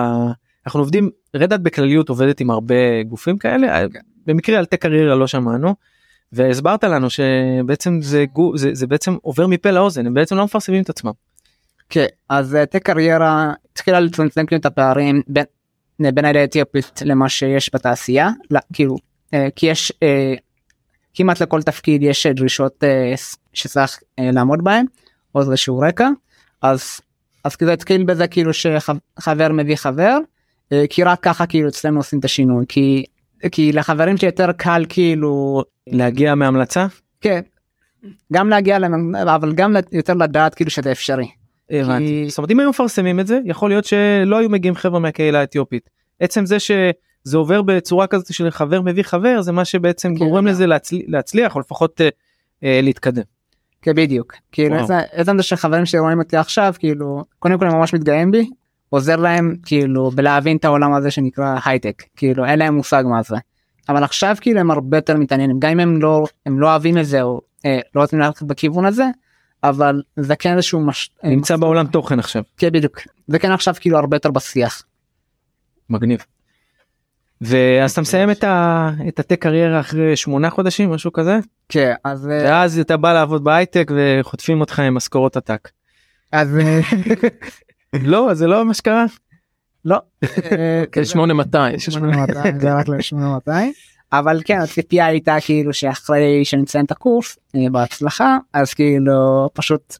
אנחנו 0.66 0.80
עובדים 0.80 1.10
רדאט 1.36 1.60
בכלליות 1.60 2.08
עובדת 2.08 2.40
עם 2.40 2.50
הרבה 2.50 3.02
גופים 3.02 3.38
כאלה 3.38 3.88
כן. 3.88 4.00
במקרה 4.26 4.58
על 4.58 4.64
טק 4.64 4.82
קריירה 4.82 5.14
לא 5.14 5.26
שמענו. 5.26 5.74
והסברת 6.32 6.84
לנו 6.84 7.10
שבעצם 7.10 8.02
זה 8.02 8.24
גו 8.32 8.56
זה, 8.56 8.70
זה 8.72 8.86
בעצם 8.86 9.16
עובר 9.22 9.46
מפה 9.46 9.70
לאוזן 9.70 10.06
הם 10.06 10.14
בעצם 10.14 10.36
לא 10.36 10.44
מפרסמים 10.44 10.82
את 10.82 10.90
עצמם. 10.90 11.12
כן 11.88 12.06
אז 12.28 12.54
אה, 12.54 12.66
טק 12.66 12.82
קריירה 12.82 13.52
התחילה 13.72 14.00
לצמצם 14.00 14.46
כאילו 14.46 14.60
את 14.60 14.66
הפערים 14.66 15.22
בין 15.28 15.44
בין 16.14 16.24
העדה 16.24 16.40
האתיופית 16.40 17.02
למה 17.04 17.28
שיש 17.28 17.70
בתעשייה 17.74 18.30
לא, 18.50 18.60
כאילו 18.72 18.94
אה, 18.94 19.00
כי 19.56 19.66
יש 19.66 19.92
אה, 20.02 20.34
כמעט 21.14 21.42
לכל 21.42 21.62
תפקיד 21.62 22.02
יש 22.02 22.26
אה, 22.26 22.32
דרישות 22.32 22.84
אה, 22.84 23.14
שצריך 23.52 24.00
אה, 24.18 24.30
לעמוד 24.32 24.64
בהם 24.64 24.86
או 25.34 25.40
איזשהו 25.40 25.78
רקע 25.78 26.08
אז 26.62 27.00
אז 27.44 27.56
זה 27.60 27.72
התחיל 27.72 28.04
בזה 28.04 28.26
כאילו 28.26 28.50
שחבר 28.52 29.52
מביא 29.52 29.76
חבר 29.76 30.18
אה, 30.72 30.84
כי 30.90 31.02
רק 31.02 31.20
ככה 31.20 31.46
כאילו 31.46 31.68
אצלנו 31.68 31.98
עושים 31.98 32.18
את 32.18 32.24
השינוי 32.24 32.64
כי 32.68 33.04
כי 33.52 33.72
לחברים 33.72 34.16
שיותר 34.16 34.52
קל 34.52 34.84
כאילו 34.88 35.62
להגיע 35.86 36.34
מהמלצה 36.34 36.86
כן 37.20 37.40
גם 38.32 38.48
להגיע 38.48 38.78
אבל 39.34 39.52
גם 39.52 39.76
יותר 39.92 40.14
לדעת 40.14 40.54
כאילו 40.54 40.70
שזה 40.70 40.92
אפשרי. 40.92 41.28
הבנתי. 41.70 42.24
זאת 42.28 42.38
אומרת 42.38 42.50
אם 42.50 42.60
היו 42.60 42.70
מפרסמים 42.70 43.20
את 43.20 43.26
זה 43.26 43.38
יכול 43.44 43.70
להיות 43.70 43.84
שלא 43.84 44.36
היו 44.36 44.48
מגיעים 44.48 44.74
חבר'ה 44.74 45.00
מהקהילה 45.00 45.40
האתיופית. 45.40 45.90
עצם 46.20 46.46
זה 46.46 46.56
שזה 47.24 47.36
עובר 47.36 47.62
בצורה 47.62 48.06
כזאת 48.06 48.34
של 48.34 48.50
חבר 48.50 48.80
מביא 48.80 49.02
חבר 49.02 49.42
זה 49.42 49.52
מה 49.52 49.64
שבעצם 49.64 50.14
כן, 50.14 50.24
גורם 50.24 50.44
כן. 50.44 50.50
לזה 50.50 50.66
להצל... 50.66 50.96
להצליח 51.06 51.54
או 51.54 51.60
לפחות 51.60 52.00
אה, 52.00 52.08
אה, 52.64 52.80
להתקדם. 52.82 53.22
כן 53.82 53.94
בדיוק 53.94 54.34
כאילו. 54.52 54.76
איזה 55.12 55.32
זה 55.36 55.42
שחברים 55.42 55.86
שרואים 55.86 56.18
אותי 56.18 56.36
עכשיו 56.36 56.74
כאילו 56.78 57.24
קודם 57.38 57.58
כל 57.58 57.66
הם 57.66 57.72
ממש 57.72 57.94
מתגאים 57.94 58.30
בי 58.30 58.50
עוזר 58.90 59.16
להם 59.16 59.56
כאילו 59.66 60.10
בלהבין 60.10 60.56
את 60.56 60.64
העולם 60.64 60.94
הזה 60.94 61.10
שנקרא 61.10 61.58
הייטק 61.64 62.02
כאילו 62.16 62.44
אין 62.44 62.58
להם 62.58 62.74
מושג 62.74 63.04
מה 63.06 63.22
זה. 63.22 63.36
אבל 63.88 64.04
עכשיו 64.04 64.36
כאילו 64.40 64.60
הם 64.60 64.70
הרבה 64.70 64.96
יותר 64.96 65.16
מתעניינים 65.16 65.58
גם 65.58 65.70
אם 65.70 65.80
הם 65.80 66.02
לא 66.02 66.24
הם 66.46 66.60
לא 66.60 66.70
אוהבים 66.70 66.98
את 66.98 67.06
זה 67.06 67.22
או 67.22 67.40
אה, 67.66 67.80
לא 67.94 68.00
רוצים 68.00 68.18
ללכת 68.18 68.42
בכיוון 68.42 68.84
הזה 68.84 69.04
אבל 69.64 70.02
זה 70.16 70.36
כן 70.36 70.52
איזשהו 70.52 70.80
מש... 70.80 71.10
אה, 71.24 71.30
נמצא 71.30 71.56
בעולם 71.56 71.86
תוכן 71.86 72.18
עכשיו 72.18 72.42
כן 72.56 72.72
בדיוק 72.72 73.00
זה 73.28 73.38
כן 73.38 73.50
עכשיו 73.50 73.74
כאילו 73.80 73.98
הרבה 73.98 74.16
יותר 74.16 74.30
בשיח. 74.30 74.82
מגניב. 75.90 76.24
ואז 77.42 77.92
אתה 77.92 78.00
מסיים 78.00 78.30
את 78.30 78.44
ה- 78.44 78.90
את 79.08 79.20
הטק 79.20 79.42
קריירה 79.42 79.80
אחרי 79.80 80.16
שמונה 80.16 80.50
חודשים 80.50 80.90
משהו 80.90 81.12
כזה 81.12 81.38
כן 81.68 81.92
אז 82.04 82.28
אה, 82.28 82.38
ואז 82.44 82.78
אתה 82.78 82.96
בא 82.96 83.12
לעבוד 83.12 83.44
בהייטק 83.44 83.90
וחוטפים 83.94 84.60
אותך 84.60 84.78
עם 84.78 84.94
משכורות 84.94 85.36
עתק. 85.36 85.68
אז 86.32 86.58
אה, 86.58 86.80
לא 88.02 88.34
זה 88.34 88.46
לא 88.46 88.64
מה 88.64 88.74
שקרה. 88.74 89.04
לא. 89.84 89.96
אה, 90.52 90.84
כן, 90.92 91.04
8200. 91.04 91.78
8200 91.78 92.60
זה 92.60 92.74
רק 92.74 92.88
ל-8200 92.88 93.50
אבל 94.12 94.40
כן 94.44 94.60
הציפייה 94.60 95.06
הייתה 95.06 95.36
כאילו 95.40 95.72
שאחרי 95.72 96.44
שנציין 96.44 96.84
את 96.84 96.90
הקורס 96.90 97.38
אה, 97.56 97.60
בהצלחה 97.72 98.36
אז 98.52 98.74
כאילו 98.74 99.48
פשוט 99.54 99.96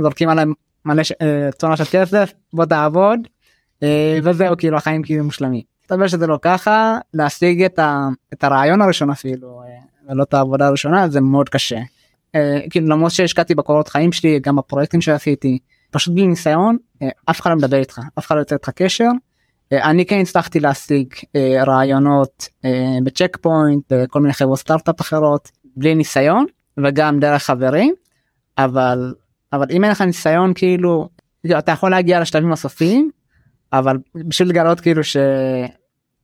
זורקים 0.00 0.28
עליהם 0.28 0.52
מלא 0.84 1.02
אה, 1.22 1.48
צונה 1.58 1.76
של 1.76 1.84
כסף 1.90 2.32
בוא 2.52 2.64
תעבוד 2.64 3.20
אה, 3.82 4.18
וזהו 4.22 4.56
כאילו 4.56 4.76
החיים 4.76 5.02
כאילו 5.02 5.24
מושלמים. 5.24 5.71
מסתבר 5.92 6.06
שזה 6.06 6.26
לא 6.26 6.38
ככה 6.42 6.98
להשיג 7.14 7.62
את, 7.62 7.78
ה, 7.78 8.08
את 8.32 8.44
הרעיון 8.44 8.82
הראשון 8.82 9.10
אפילו 9.10 9.62
אה, 9.62 9.66
ולא 10.08 10.22
את 10.22 10.34
העבודה 10.34 10.66
הראשונה 10.66 11.08
זה 11.08 11.20
מאוד 11.20 11.48
קשה. 11.48 11.78
אה, 12.34 12.60
כאילו 12.70 12.86
למרות 12.86 13.12
שהשקעתי 13.12 13.54
בקורות 13.54 13.88
חיים 13.88 14.12
שלי 14.12 14.40
גם 14.40 14.56
בפרויקטים 14.56 15.00
שעשיתי 15.00 15.58
פשוט 15.90 16.14
בלי 16.14 16.26
ניסיון 16.26 16.76
אה, 17.02 17.08
אף 17.30 17.40
אחד 17.40 17.50
לא 17.50 17.56
מדבר 17.56 17.76
איתך 17.76 18.00
אף 18.18 18.26
אחד 18.26 18.34
לא 18.34 18.40
יוצא 18.40 18.54
איתך 18.54 18.70
קשר 18.70 19.08
אני 19.72 20.06
כן 20.06 20.20
הצלחתי 20.20 20.60
להשיג 20.60 21.14
רעיונות 21.66 22.48
בצ'ק 23.04 23.36
פוינט 23.40 23.92
בכל 23.92 24.20
מיני 24.20 24.32
חברות 24.32 24.58
סטארט-אפ 24.58 25.00
אחרות 25.00 25.50
בלי 25.76 25.94
ניסיון 25.94 26.46
וגם 26.84 27.20
דרך 27.20 27.42
חברים 27.42 27.94
אבל 28.58 29.14
אבל 29.52 29.66
אם 29.70 29.84
אין 29.84 29.92
לך 29.92 30.00
ניסיון 30.00 30.52
כאילו 30.54 31.08
אתה 31.58 31.72
יכול 31.72 31.90
להגיע 31.90 32.20
לשלבים 32.20 32.52
הסופיים 32.52 33.10
אבל 33.72 33.96
בשביל 34.14 34.48
לגלות 34.48 34.80
כאילו 34.80 35.04
ש... 35.04 35.16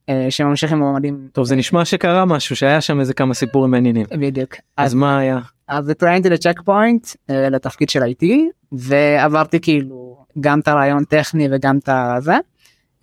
אה, 0.08 0.26
שממשיכים 0.30 0.78
מועמדים 0.78 1.28
טוב 1.32 1.44
זה 1.44 1.56
נשמע 1.56 1.84
שקרה 1.84 2.24
משהו 2.24 2.56
שהיה 2.56 2.80
שם 2.80 3.00
איזה 3.00 3.14
כמה 3.14 3.34
סיפורים 3.34 3.70
מעניינים. 3.70 4.06
בדיוק 4.10 4.54
אז 4.76 4.94
מה 4.94 5.18
היה? 5.18 5.38
אז 5.68 5.88
התראיינתי 5.88 6.30
לצ'ק 6.30 6.60
פוינט 6.64 7.06
אה, 7.30 7.48
לתפקיד 7.48 7.88
של 7.88 8.02
IT 8.02 8.24
ועברתי 8.72 9.60
כאילו 9.60 10.24
גם 10.40 10.60
את 10.60 10.68
הרעיון 10.68 11.04
טכני 11.04 11.48
וגם 11.50 11.78
את 11.78 11.88
הזה 11.88 12.36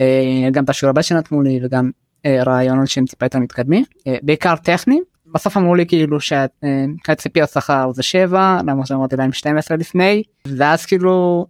אה, 0.01 0.50
גם 0.51 0.63
את 0.63 0.69
השיעור 0.69 0.89
הבא 0.89 1.01
שנתנו 1.01 1.41
לי 1.41 1.59
וגם 1.63 1.91
רעיונות 2.27 2.88
שהם 2.88 3.05
טיפה 3.05 3.25
יותר 3.25 3.39
מתקדמים 3.39 3.83
בעיקר 4.21 4.55
טכני 4.55 5.00
בסוף 5.33 5.57
אמרו 5.57 5.75
לי 5.75 5.85
כאילו 5.85 6.17
שהציפיות 6.19 7.50
שכר 7.50 7.91
זה 7.93 8.03
7 8.03 8.59
למרות 8.67 8.88
שאמרתי 8.88 9.15
להם 9.15 9.31
12 9.31 9.77
לפני 9.77 10.24
ואז 10.47 10.85
כאילו 10.85 11.45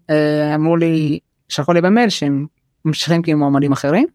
אמרו 0.56 0.78
לי 0.78 1.20
שלחו 1.50 1.74
לי 1.74 1.82
במייל 1.82 2.10
שהם 2.10 2.46
ממשיכים 2.86 3.22
כאילו 3.22 3.40
מועמדים 3.40 3.72
אחרים 3.72 4.08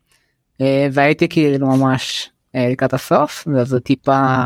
והייתי 0.92 1.28
כאילו 1.28 1.66
ממש 1.66 2.30
אה, 2.54 2.68
לקראת 2.72 2.94
הסוף 2.94 3.48
וזה 3.54 3.80
טיפה 3.80 4.44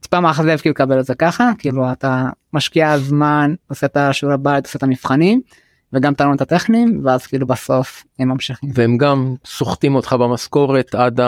טיפה 0.00 0.20
מאכזב 0.20 0.56
כאילו 0.56 0.72
לקבל 0.72 1.00
את 1.00 1.04
זה 1.04 1.14
ככה 1.14 1.50
כאילו 1.58 1.92
אתה 1.92 2.28
משקיע 2.52 2.98
זמן 2.98 3.54
עושה 3.68 3.86
את 3.86 3.96
השיעורי 3.96 4.38
בית 4.38 4.64
עושה 4.66 4.76
את 4.76 4.82
המבחנים 4.82 5.40
וגם 5.92 6.12
את 6.12 6.20
הרעיונות 6.20 6.40
הטכניים 6.40 7.00
ואז 7.04 7.26
כאילו 7.26 7.46
בסוף 7.46 8.04
הם 8.18 8.28
ממשיכים. 8.28 8.70
והם 8.74 8.96
גם 8.98 9.34
סוחטים 9.44 9.94
אותך 9.94 10.12
במשכורת 10.12 10.94
עד 10.94 11.20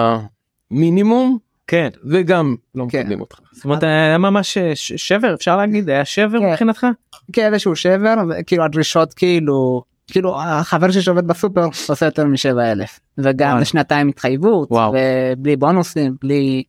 המינימום 0.70 1.38
כן. 1.66 1.88
וגם 2.10 2.56
לא 2.74 2.86
כן. 2.90 2.98
מקבלים 3.00 3.20
אותך. 3.20 3.38
זאת 3.52 3.64
אומרת 3.64 3.82
היה 3.82 4.18
ממש 4.18 4.58
אה, 4.58 4.76
ש- 4.76 4.92
שבר 4.92 5.34
אפשר 5.34 5.56
להגיד 5.56 5.88
היה 5.90 6.04
שבר 6.04 6.38
כן. 6.40 6.50
מבחינתך? 6.50 6.86
כן 7.32 7.52
איזשהו 7.52 7.76
שבר 7.76 8.14
וכאילו 8.30 8.64
הדרישות 8.64 9.14
כאילו 9.14 9.82
כאילו 10.12 10.40
החבר 10.40 10.90
שלי 10.90 11.02
שעובד 11.02 11.26
בסופר 11.26 11.64
עושה 11.88 12.06
יותר 12.06 12.24
משבע 12.24 12.72
אלף 12.72 13.00
וגם 13.18 13.48
וואלה. 13.48 13.60
לשנתיים 13.60 14.08
התחייבות. 14.08 14.68
ובלי 14.72 15.56
בונוסים 15.56 16.16
בלי 16.22 16.62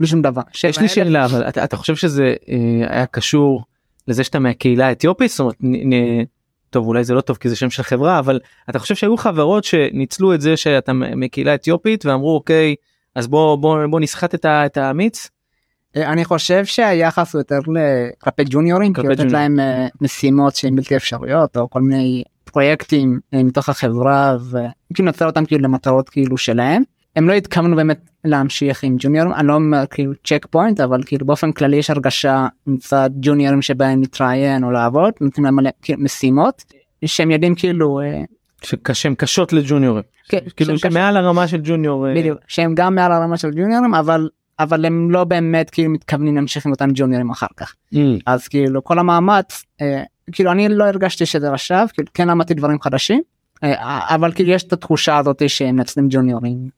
בלי 0.00 0.08
שום 0.08 0.22
דבר. 0.22 0.40
יש 0.54 0.64
לי 0.64 0.72
7,000 0.72 0.88
שאלה 0.88 1.24
אבל 1.24 1.48
אתה, 1.48 1.64
אתה 1.64 1.76
חושב 1.76 1.96
שזה 1.96 2.34
אה, 2.48 2.96
היה 2.96 3.06
קשור 3.06 3.64
לזה 4.08 4.24
שאתה 4.24 4.38
מהקהילה 4.38 4.86
האתיופית 4.86 5.30
זאת 5.30 5.40
אומרת 5.40 5.56
נ, 5.60 5.94
נ, 5.94 6.24
טוב 6.70 6.86
אולי 6.86 7.04
זה 7.04 7.14
לא 7.14 7.20
טוב 7.20 7.36
כי 7.36 7.48
זה 7.48 7.56
שם 7.56 7.70
של 7.70 7.82
חברה 7.82 8.18
אבל 8.18 8.40
אתה 8.70 8.78
חושב 8.78 8.94
שהיו 8.94 9.16
חברות 9.16 9.64
שניצלו 9.64 10.34
את 10.34 10.40
זה 10.40 10.56
שאתה 10.56 10.92
מקהילה 10.92 11.54
אתיופית 11.54 12.06
ואמרו 12.06 12.34
אוקיי 12.34 12.74
אז 13.14 13.26
בוא 13.26 13.56
בוא 13.56 13.86
בוא 13.90 14.00
נסחט 14.00 14.34
את, 14.34 14.44
ה, 14.44 14.66
את 14.66 14.76
האמיץ 14.76 15.30
אה, 15.96 16.12
אני 16.12 16.24
חושב 16.24 16.64
שהיחס 16.64 17.34
הוא 17.34 17.40
יותר 17.40 17.58
כלפי 18.18 18.44
ג'וניורים, 18.50 18.92
כאילו 18.92 19.08
לתת. 19.08 19.32
להם 19.32 19.60
אה, 19.60 19.86
משימות 20.00 20.56
שהן 20.56 20.76
בלתי 20.76 20.96
אפשריות 20.96 21.56
או 21.56 21.70
כל 21.70 21.80
מיני 21.80 22.22
פרויקטים 22.50 23.20
אה, 23.34 23.42
מתוך 23.42 23.68
החברה 23.68 24.36
וכאילו 24.50 25.06
לנצל 25.06 25.26
אותם 25.26 25.44
כאילו 25.44 25.62
למטרות 25.62 26.08
כאילו 26.08 26.38
שלהם. 26.38 26.82
הם 27.16 27.28
לא 27.28 27.32
התכוונו 27.32 27.76
באמת 27.76 28.10
להמשיך 28.24 28.84
עם 28.84 28.96
ג'וניורים, 28.98 29.32
אני 29.32 29.46
לא 29.46 29.54
אומר 29.54 29.84
כאילו 29.90 30.12
צ'ק 30.24 30.46
פוינט 30.50 30.80
אבל 30.80 31.02
כאילו 31.06 31.26
באופן 31.26 31.52
כללי 31.52 31.76
יש 31.76 31.90
הרגשה 31.90 32.46
מצד 32.66 33.10
ג'וניורים 33.20 33.62
שבהם 33.62 34.00
להתראיין 34.00 34.64
או 34.64 34.70
לעבוד, 34.70 35.12
נותנים 35.20 35.44
להם 35.44 35.56
מלא 35.56 35.70
כאילו, 35.82 36.02
משימות 36.02 36.64
שהם 37.04 37.30
יודעים 37.30 37.54
כאילו 37.54 38.00
אה, 38.00 38.22
שהן 38.92 39.14
קשות 39.14 39.52
לג'וניורים 39.52 40.02
כן, 40.28 40.38
כאילו 40.56 40.78
שהם 40.78 40.92
שמעל 40.92 41.16
הרמה 41.16 41.48
של 41.48 41.60
ג'וניור 41.64 42.08
אה, 42.08 42.14
בדיוק, 42.14 42.38
שהם 42.46 42.74
גם 42.74 42.94
מעל 42.94 43.12
הרמה 43.12 43.36
של 43.36 43.50
ג'וניורים 43.50 43.94
אבל 43.94 44.28
אבל 44.60 44.84
הם 44.84 45.10
לא 45.10 45.24
באמת 45.24 45.70
כאילו 45.70 45.90
מתכוונים 45.90 46.34
להמשיך 46.34 46.66
עם 46.66 46.72
אותם 46.72 46.88
ג'וניורים 46.94 47.30
אחר 47.30 47.46
כך. 47.56 47.74
Mm. 47.94 47.98
אז 48.26 48.48
כאילו 48.48 48.84
כל 48.84 48.98
המאמץ 48.98 49.64
כאילו 50.32 50.52
אני 50.52 50.68
לא 50.68 50.84
הרגשתי 50.84 51.26
שזה 51.26 51.50
רשב 51.50 51.86
כאילו 51.92 52.08
כן 52.14 52.28
למדתי 52.28 52.54
דברים 52.54 52.80
חדשים 52.80 53.22
אה, 53.64 54.14
אבל 54.14 54.32
כאילו 54.32 54.50
יש 54.50 54.62
את 54.62 54.72
התחושה 54.72 55.18
הזאת 55.18 55.42
שהם 55.48 55.76
מנצלים 55.76 56.06
ג'וניורים. 56.10 56.68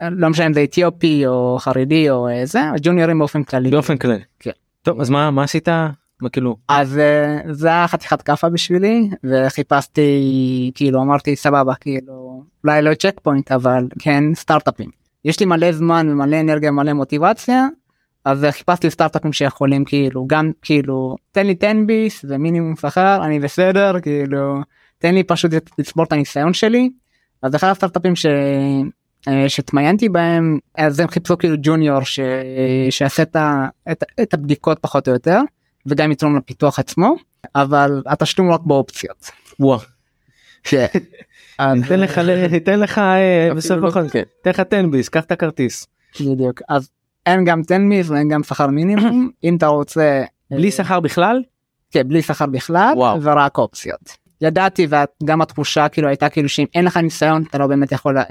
לא 0.00 0.28
משנה 0.28 0.46
אם 0.46 0.52
זה 0.52 0.64
אתיופי 0.64 1.26
או 1.26 1.56
חרדי 1.60 2.10
או 2.10 2.28
אה, 2.28 2.46
זה 2.46 2.60
ג'וניורים 2.82 3.18
באופן 3.18 3.42
כללי. 3.42 3.70
באופן 3.70 3.96
כללי. 3.96 4.20
כן. 4.38 4.50
טוב 4.82 5.00
אז 5.00 5.10
מה 5.10 5.30
מה 5.30 5.42
עשית? 5.42 5.68
מה 6.22 6.28
כאילו 6.28 6.56
אז 6.68 6.98
אה, 6.98 7.38
זה 7.50 7.68
היה 7.68 7.88
חתיכת 7.88 8.22
כאפה 8.22 8.48
בשבילי 8.48 9.10
וחיפשתי 9.24 10.70
כאילו 10.74 11.02
אמרתי 11.02 11.36
סבבה 11.36 11.74
כאילו 11.74 12.42
אולי 12.64 12.82
לא 12.82 12.94
צ'ק 12.94 13.20
פוינט 13.22 13.52
אבל 13.52 13.86
כן 13.98 14.24
סטארט-אפים. 14.34 14.90
יש 15.24 15.40
לי 15.40 15.46
מלא 15.46 15.72
זמן 15.72 16.08
ומלא 16.10 16.40
אנרגיה 16.40 16.70
ומלא 16.70 16.92
מוטיבציה 16.92 17.66
אז 18.28 18.46
חיפשתי 18.50 18.90
סטארט-אפים 18.90 19.32
שיכולים 19.32 19.84
כאילו 19.84 20.26
גם 20.26 20.50
כאילו 20.62 21.16
תן 21.32 21.46
לי 21.46 21.54
10 21.60 21.72
ביס 21.86 22.24
ומינימום 22.28 22.76
שכר 22.76 23.24
אני 23.24 23.40
בסדר 23.40 24.00
כאילו 24.00 24.60
תן 24.98 25.14
לי 25.14 25.24
פשוט 25.24 25.52
לצבור 25.78 26.04
את 26.04 26.12
הניסיון 26.12 26.52
שלי. 26.52 26.90
אז 27.42 27.54
אחד 27.54 27.68
הסטארט-אפים 27.70 28.16
ש... 28.16 28.26
אה, 29.28 29.48
שהתמיינתי 29.48 30.08
בהם 30.08 30.58
אז 30.74 31.00
הם 31.00 31.08
חיפשו 31.08 31.38
כאילו 31.38 31.56
ג'וניור 31.62 32.02
ש... 32.04 32.20
שיעשה 32.90 33.22
את, 33.22 33.36
ה... 33.36 33.66
את... 33.92 34.04
את 34.22 34.34
הבדיקות 34.34 34.78
פחות 34.80 35.08
או 35.08 35.12
יותר 35.12 35.40
וגם 35.86 36.12
יתרום 36.12 36.36
לפיתוח 36.36 36.78
עצמו 36.78 37.16
אבל 37.54 38.02
התשלום 38.06 38.52
רק 38.52 38.60
באופציות. 38.60 39.30
וואו. 39.60 39.80
אז- 41.58 41.78
ניתן 41.80 42.00
לך 42.00 42.18
ניתן 42.50 42.80
לך 42.80 42.98
אה, 42.98 43.48
בסוף 43.56 43.78
לא- 43.78 43.88
החודש 43.88 44.10
כן. 44.10 44.22
תן 44.42 44.50
לך 44.50 44.60
10 44.60 44.86
ביס 44.90 45.08
קח 45.08 45.24
את 45.24 45.32
הכרטיס 45.32 45.86
בדיוק 46.20 46.60
אז 46.68 46.90
אין 47.32 47.44
גם 47.44 47.62
10 47.66 47.78
מיס 47.78 48.10
ואין 48.10 48.28
גם 48.28 48.42
שכר 48.42 48.66
מינימום. 48.66 49.30
אם 49.44 49.56
אתה 49.56 49.66
רוצה 49.66 50.24
בלי 50.50 50.70
שכר 50.70 51.00
בכלל? 51.00 51.42
כן, 51.90 52.08
בלי 52.08 52.22
שכר 52.22 52.46
בכלל 52.46 52.92
וואו. 52.96 53.22
ורק 53.22 53.58
אופציות. 53.58 54.16
ידעתי 54.40 54.86
וגם 55.22 55.40
התחושה 55.40 55.88
כאילו 55.88 56.08
הייתה 56.08 56.28
כאילו 56.28 56.48
שאם 56.48 56.66
אין 56.74 56.84
לך 56.84 56.96
ניסיון 56.96 57.42
אתה 57.50 57.58
לא 57.58 57.66
באמת 57.66 57.92
יכול 57.92 58.18
אה, 58.18 58.24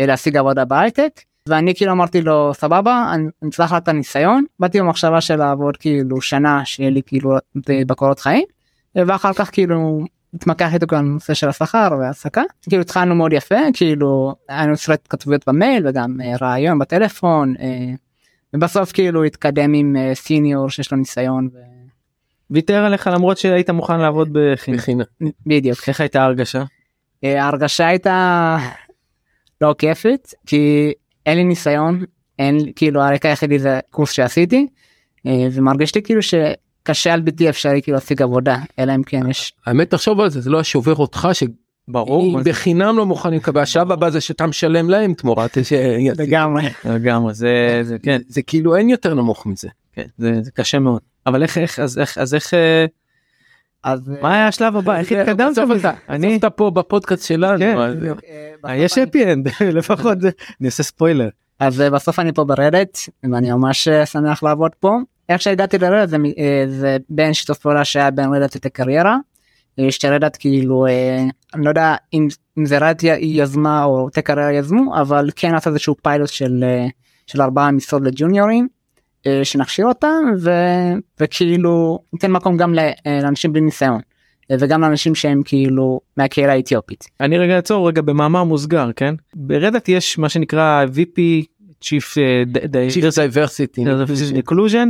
אה, 0.00 0.06
להשיג 0.06 0.36
עבודה 0.36 0.64
בהייטק. 0.64 1.20
ואני 1.48 1.74
כאילו 1.74 1.92
אמרתי 1.92 2.20
לו 2.22 2.54
סבבה 2.54 3.10
אני 3.14 3.28
אני 3.42 3.50
צריך 3.50 3.72
לך 3.72 3.76
את 3.76 3.88
הניסיון. 3.88 4.44
באתי 4.60 4.80
במחשבה 4.80 5.20
של 5.20 5.36
לעבוד 5.36 5.76
כאילו 5.76 6.20
שנה 6.20 6.64
שיהיה 6.64 6.90
לי 6.90 7.02
כאילו 7.06 7.36
בקורות 7.86 8.20
חיים. 8.20 8.44
ואחר 8.94 9.32
כך 9.32 9.50
כאילו 9.52 10.04
התמקח 10.36 10.74
איתו 10.74 10.86
גם 10.86 10.98
הנושא 10.98 11.34
של 11.34 11.48
השכר 11.48 11.88
והעסקה 12.00 12.42
כאילו 12.68 12.82
התחלנו 12.82 13.14
מאוד 13.14 13.32
יפה 13.32 13.58
כאילו 13.74 14.34
היינו 14.48 14.72
עושים 14.72 14.94
התכתבויות 14.94 15.48
במייל 15.48 15.88
וגם 15.88 16.20
אה, 16.20 16.32
רעיון 16.40 16.78
בטלפון 16.78 17.54
אה, 17.60 17.94
ובסוף 18.54 18.92
כאילו 18.92 19.24
התקדם 19.24 19.72
עם 19.74 19.96
אה, 19.96 20.14
סיניור 20.14 20.70
שיש 20.70 20.92
לו 20.92 20.98
ניסיון. 20.98 21.48
ו... 21.52 21.58
ויתר 22.50 22.84
עליך 22.84 23.06
למרות 23.06 23.38
שהיית 23.38 23.70
מוכן 23.70 24.00
לעבוד. 24.00 24.38
מכינה. 24.68 25.04
בדיוק. 25.46 25.78
איך 25.88 26.00
הייתה 26.00 26.22
ההרגשה? 26.22 26.64
אה, 27.24 27.42
ההרגשה 27.42 27.86
הייתה 27.86 28.58
לא 29.60 29.74
כיפית 29.78 30.34
כי 30.46 30.92
אין 31.26 31.36
לי 31.36 31.44
ניסיון 31.44 32.04
אין 32.38 32.58
כאילו 32.76 33.02
הרקע 33.02 33.28
היחידי 33.28 33.58
זה 33.58 33.80
קורס 33.90 34.10
שעשיתי 34.10 34.66
אה, 35.26 35.48
ומרגיש 35.52 35.94
לי 35.94 36.02
כאילו 36.02 36.20
שקשה 36.86 37.12
על 37.14 37.20
בלתי 37.20 37.48
אפשרי 37.48 37.82
כאילו 37.82 37.94
להשיג 37.94 38.22
עבודה 38.22 38.58
אלא 38.78 38.94
אם 38.94 39.02
כן 39.02 39.30
יש 39.30 39.52
האמת 39.66 39.90
תחשוב 39.90 40.20
על 40.20 40.30
זה 40.30 40.40
זה 40.40 40.50
לא 40.50 40.56
היה 40.56 40.64
שובר 40.64 40.94
אותך 40.94 41.28
ברור. 41.88 42.40
שבחינם 42.42 42.96
לא 42.96 43.06
מוכנים 43.06 43.38
לקבל 43.40 43.60
השלב 43.60 43.92
הבא 43.92 44.10
זה 44.10 44.20
שאתה 44.20 44.46
משלם 44.46 44.90
להם 44.90 45.14
תמורת 45.14 45.58
ש- 45.64 45.72
לגמרי 46.18 46.62
לגמרי 46.84 47.34
זה 47.34 47.80
זה 47.82 47.96
כן 48.02 48.20
זה 48.28 48.42
כאילו 48.42 48.76
אין 48.76 48.88
יותר 48.90 49.14
נמוך 49.14 49.46
מזה. 49.46 49.68
כן 49.92 50.06
זה 50.18 50.42
זה 50.42 50.50
קשה 50.50 50.78
מאוד 50.78 51.00
אבל 51.26 51.42
איך 51.42 51.58
איך 51.58 51.78
אז 51.78 51.98
איך 51.98 52.18
אז 52.18 52.34
איך 52.34 52.54
אה, 52.54 52.86
אז 53.84 54.00
מה 54.22 54.34
היה 54.34 54.48
השלב 54.48 54.76
הבא 54.76 54.98
איך 54.98 55.12
התקדמת 55.12 55.58
בזה? 55.70 55.90
אני 56.08 56.36
אתה 56.36 56.50
פה 56.50 56.70
בפודקאסט 56.70 57.26
שלנו. 57.26 57.58
כן. 57.58 57.78
אה, 57.78 58.12
אה, 58.70 58.76
יש 58.76 58.98
happy 58.98 59.32
end 59.32 59.48
לפחות 59.78 60.18
אני 60.60 60.66
עושה 60.68 60.82
ספוילר. 60.82 61.28
אז 61.60 61.80
אה, 61.80 61.90
בסוף 61.90 62.18
אני 62.18 62.32
פה 62.32 62.44
ב 62.44 62.52
Red 62.52 62.75
Hat 62.75 62.98
ואני 63.32 63.50
ממש 63.52 63.88
אה, 63.88 64.06
שמח 64.06 64.42
לעבוד 64.42 64.70
פה. 64.80 64.96
איך 65.28 65.42
שהגעתי 65.42 65.78
ל 65.78 65.82
Red 65.82 65.95
Hat 65.95 66.08
זה, 66.08 66.16
אה, 66.38 66.64
זה 66.68 66.96
בין 67.08 67.34
שיתוף 67.34 67.58
פעולה 67.58 67.84
שהיה 67.84 68.10
בין 68.10 68.34
Red 68.34 68.50
Hat 68.50 68.66
ל 68.66 68.70
Tech 68.70 68.87
Career. 68.87 69.16
אה, 69.78 69.86
ש 69.90 70.02
Red 70.02 70.19
Hat 70.19 70.36
כאילו 70.40 70.86
אה, 70.86 71.24
אני 71.54 71.64
לא 71.64 71.68
יודע 71.68 71.94
אם, 72.12 72.28
אם 72.58 72.66
זה 72.66 72.78
Red 72.78 72.90
Hat 72.90 73.02
י- 73.02 73.16
יזמה 73.20 73.84
או 73.84 74.10
Tech 74.10 74.27
Career 74.27 74.52
יזמו 74.52 75.00
אבל 75.00 75.30
כן 75.36 75.54
עשה 75.54 75.70
איזשהו 75.70 75.94
פיילוט 76.02 76.28
של 76.28 76.64
של 77.26 77.42
ארבעה 77.42 77.70
משרות 77.70 78.02
לג'וניורים. 78.02 78.68
שנכשיר 79.42 79.86
אותם 79.86 80.24
ו, 80.38 80.50
וכאילו 81.20 81.98
ניתן 82.12 82.30
מקום 82.30 82.56
גם 82.56 82.74
לאנשים 83.06 83.52
בלי 83.52 83.60
ניסיון 83.62 84.00
וגם 84.52 84.80
לאנשים 84.80 85.14
שהם 85.14 85.42
כאילו 85.44 86.00
מהקהילה 86.16 86.52
האתיופית. 86.52 87.04
אני 87.20 87.38
רגע 87.38 87.56
אעצור 87.56 87.88
רגע 87.88 88.02
במאמר 88.02 88.44
מוסגר 88.44 88.90
כן 88.96 89.14
ברדט 89.34 89.88
יש 89.88 90.18
מה 90.18 90.28
שנקרא 90.28 90.84
VP 90.94 91.20
Chief 91.86 92.16
ד- 92.46 92.76
ד- 92.76 92.88
Chief 92.90 93.02
Diversity. 93.02 93.80
inclusion 94.36 94.88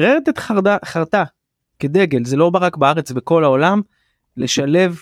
רדט 0.00 0.38
חרדה 0.38 0.76
חרטה 0.84 1.24
כדגל 1.78 2.24
זה 2.24 2.36
לא 2.36 2.50
רק 2.54 2.76
בארץ 2.76 3.12
בכל 3.12 3.44
העולם 3.44 3.80
לשלב 4.36 4.96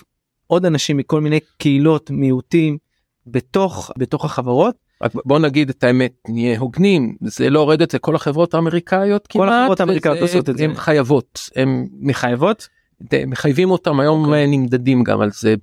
עוד 0.46 0.66
אנשים 0.66 0.96
מכל 0.96 1.20
מיני 1.20 1.40
קהילות 1.58 2.10
מיעוטים 2.10 2.78
בתוך 3.26 3.90
בתוך 3.98 4.24
החברות 4.24 4.74
בוא 5.24 5.38
נגיד 5.38 5.68
את 5.68 5.84
האמת 5.84 6.12
נהיה 6.28 6.58
הוגנים 6.58 7.16
זה 7.20 7.50
לא 7.50 7.60
הורדת 7.60 7.90
זה 7.90 7.98
כל 7.98 8.14
החברות 8.16 8.54
האמריקאיות 8.54 9.26
כל 9.26 9.38
כמעט. 9.38 9.52
החברות 9.60 9.80
האמריקאיות 9.80 10.18
עושות 10.18 10.48
את 10.50 10.56
זה. 10.58 10.64
הן 10.64 10.74
חייבות 10.74 11.50
הם 11.56 11.86
מחייבות 12.00 12.68
מחייבים 13.26 13.70
אותם 13.70 14.00
היום 14.00 14.24
אוקיי. 14.24 14.46
נמדדים 14.46 15.04
גם 15.04 15.20
על 15.20 15.30
זה 15.32 15.54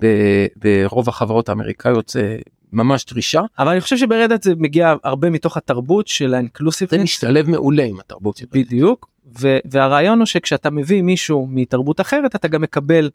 ברוב 0.55 1.09
החברות 1.09 1.49
האמריקאיות 1.49 2.09
זה 2.09 2.37
ממש 2.73 3.05
דרישה. 3.05 3.41
אבל 3.59 3.71
אני 3.71 3.81
חושב 3.81 3.97
שברדט 3.97 4.43
זה 4.43 4.53
מגיע 4.57 4.95
הרבה 5.03 5.29
מתוך 5.29 5.57
התרבות 5.57 6.07
של 6.07 6.29
זה 6.29 6.35
האינקלוסיבנס 6.35 7.01
משתלב 7.03 7.49
מעולה 7.49 7.83
עם 7.83 7.99
התרבות. 7.99 8.37
של- 8.37 8.45
בדיוק. 8.51 9.09
ו- 9.39 9.57
והרעיון 9.71 10.17
הוא 10.19 10.25
שכשאתה 10.25 10.69
מביא 10.69 11.01
מישהו 11.01 11.47
מתרבות 11.51 12.01
אחרת 12.01 12.35
אתה 12.35 12.47
גם 12.47 12.61
מקבל 12.61 13.09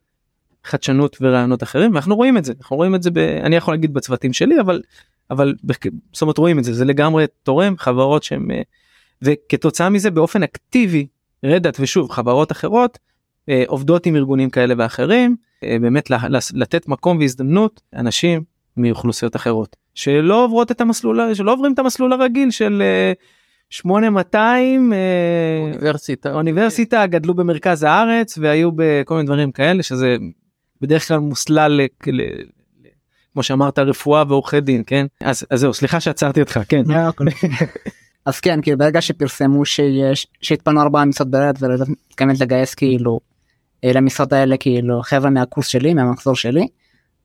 חדשנות 0.65 1.17
ורעיונות 1.21 1.63
אחרים 1.63 1.93
ואנחנו 1.93 2.17
רואים 2.17 2.39
את 2.39 2.45
זה. 2.45 2.53
אנחנו 2.61 2.77
רואים 2.77 2.95
את 2.95 3.03
זה 3.03 3.11
ב... 3.11 3.19
אני 3.19 3.57
יכול 3.57 3.75
להגיד 3.75 3.95
בצוותים 3.95 4.33
שלי 4.33 4.61
אבל 4.61 4.83
אבל 5.31 5.55
זאת 6.13 6.23
אומרת 6.23 6.39
רואים 6.39 6.59
את 6.59 6.65
זה. 6.65 6.75
זה 6.75 6.85
לגמרי 6.85 7.25
תורם 7.43 7.75
חברות 7.79 8.23
שהם 8.23 8.51
אה, 8.51 8.63
וכתוצאה 9.23 9.89
מזה 9.89 10.11
באופן 10.11 10.43
אקטיבי 10.43 11.07
רדאט 11.45 11.77
ושוב 11.81 12.11
חברות 12.11 12.53
אחרות 12.53 12.99
אה, 13.49 13.65
עובדות 13.67 14.07
עם 14.07 14.17
ארגונים 14.17 14.51
כאלה 14.51 14.75
ואחרים 14.79 15.37
אה, 15.65 15.77
באמת 15.81 16.11
לתת 16.55 16.89
מקום 16.89 17.19
והזדמנות 17.19 17.81
אנשים 17.95 18.43
מאוכלוסיות 18.77 19.37
אחרות 19.37 19.77
שלא 19.95 20.45
עוברות 20.45 20.71
את 20.71 20.81
המסלול 20.81 21.35
שלא 21.35 21.53
עוברים 21.53 21.73
את 21.73 21.79
המסלול 21.79 22.13
הרגיל 22.13 22.51
של 22.51 22.83
אה, 22.83 23.13
8200 23.71 24.93
אה, 24.93 24.99
אוניברסיטה. 25.63 26.33
אוניברסיטה 26.33 27.07
גדלו 27.07 27.35
במרכז 27.35 27.83
הארץ 27.83 28.39
והיו 28.39 28.71
בכל 28.77 29.15
מיני 29.15 29.27
דברים 29.27 29.53
כאלה 29.53 29.83
שזה 29.83 30.17
בדרך 30.81 31.09
כלל 31.09 31.19
מוסלל 31.19 31.81
כמו 33.33 33.43
שאמרת 33.43 33.79
רפואה 33.79 34.25
ועורכי 34.29 34.61
דין 34.61 34.83
כן 34.87 35.07
אז 35.21 35.47
אז 35.51 35.61
זהו 35.61 35.75
סליחה 35.75 36.01
שעצרתי 36.01 36.41
אותך 36.41 36.61
כן 36.69 36.83
אז 38.27 38.41
כן 38.41 38.63
כאילו 38.63 38.79
ברגע 38.79 39.01
שפרסמו 39.01 39.65
שיש 39.65 40.27
שהתפנו 40.41 40.83
ארבעה 40.83 41.05
משרות 41.05 41.29
ורדט 41.61 41.89
מתכוונת 41.89 42.41
לגייס 42.41 42.75
כאילו 42.75 43.21
אה, 43.85 43.93
למשרות 43.93 44.33
האלה 44.33 44.57
כאילו 44.57 45.03
חבר'ה 45.03 45.31
מהקורס 45.31 45.67
שלי 45.67 45.95
מהמחזור 45.95 46.37
שלי 46.37 46.67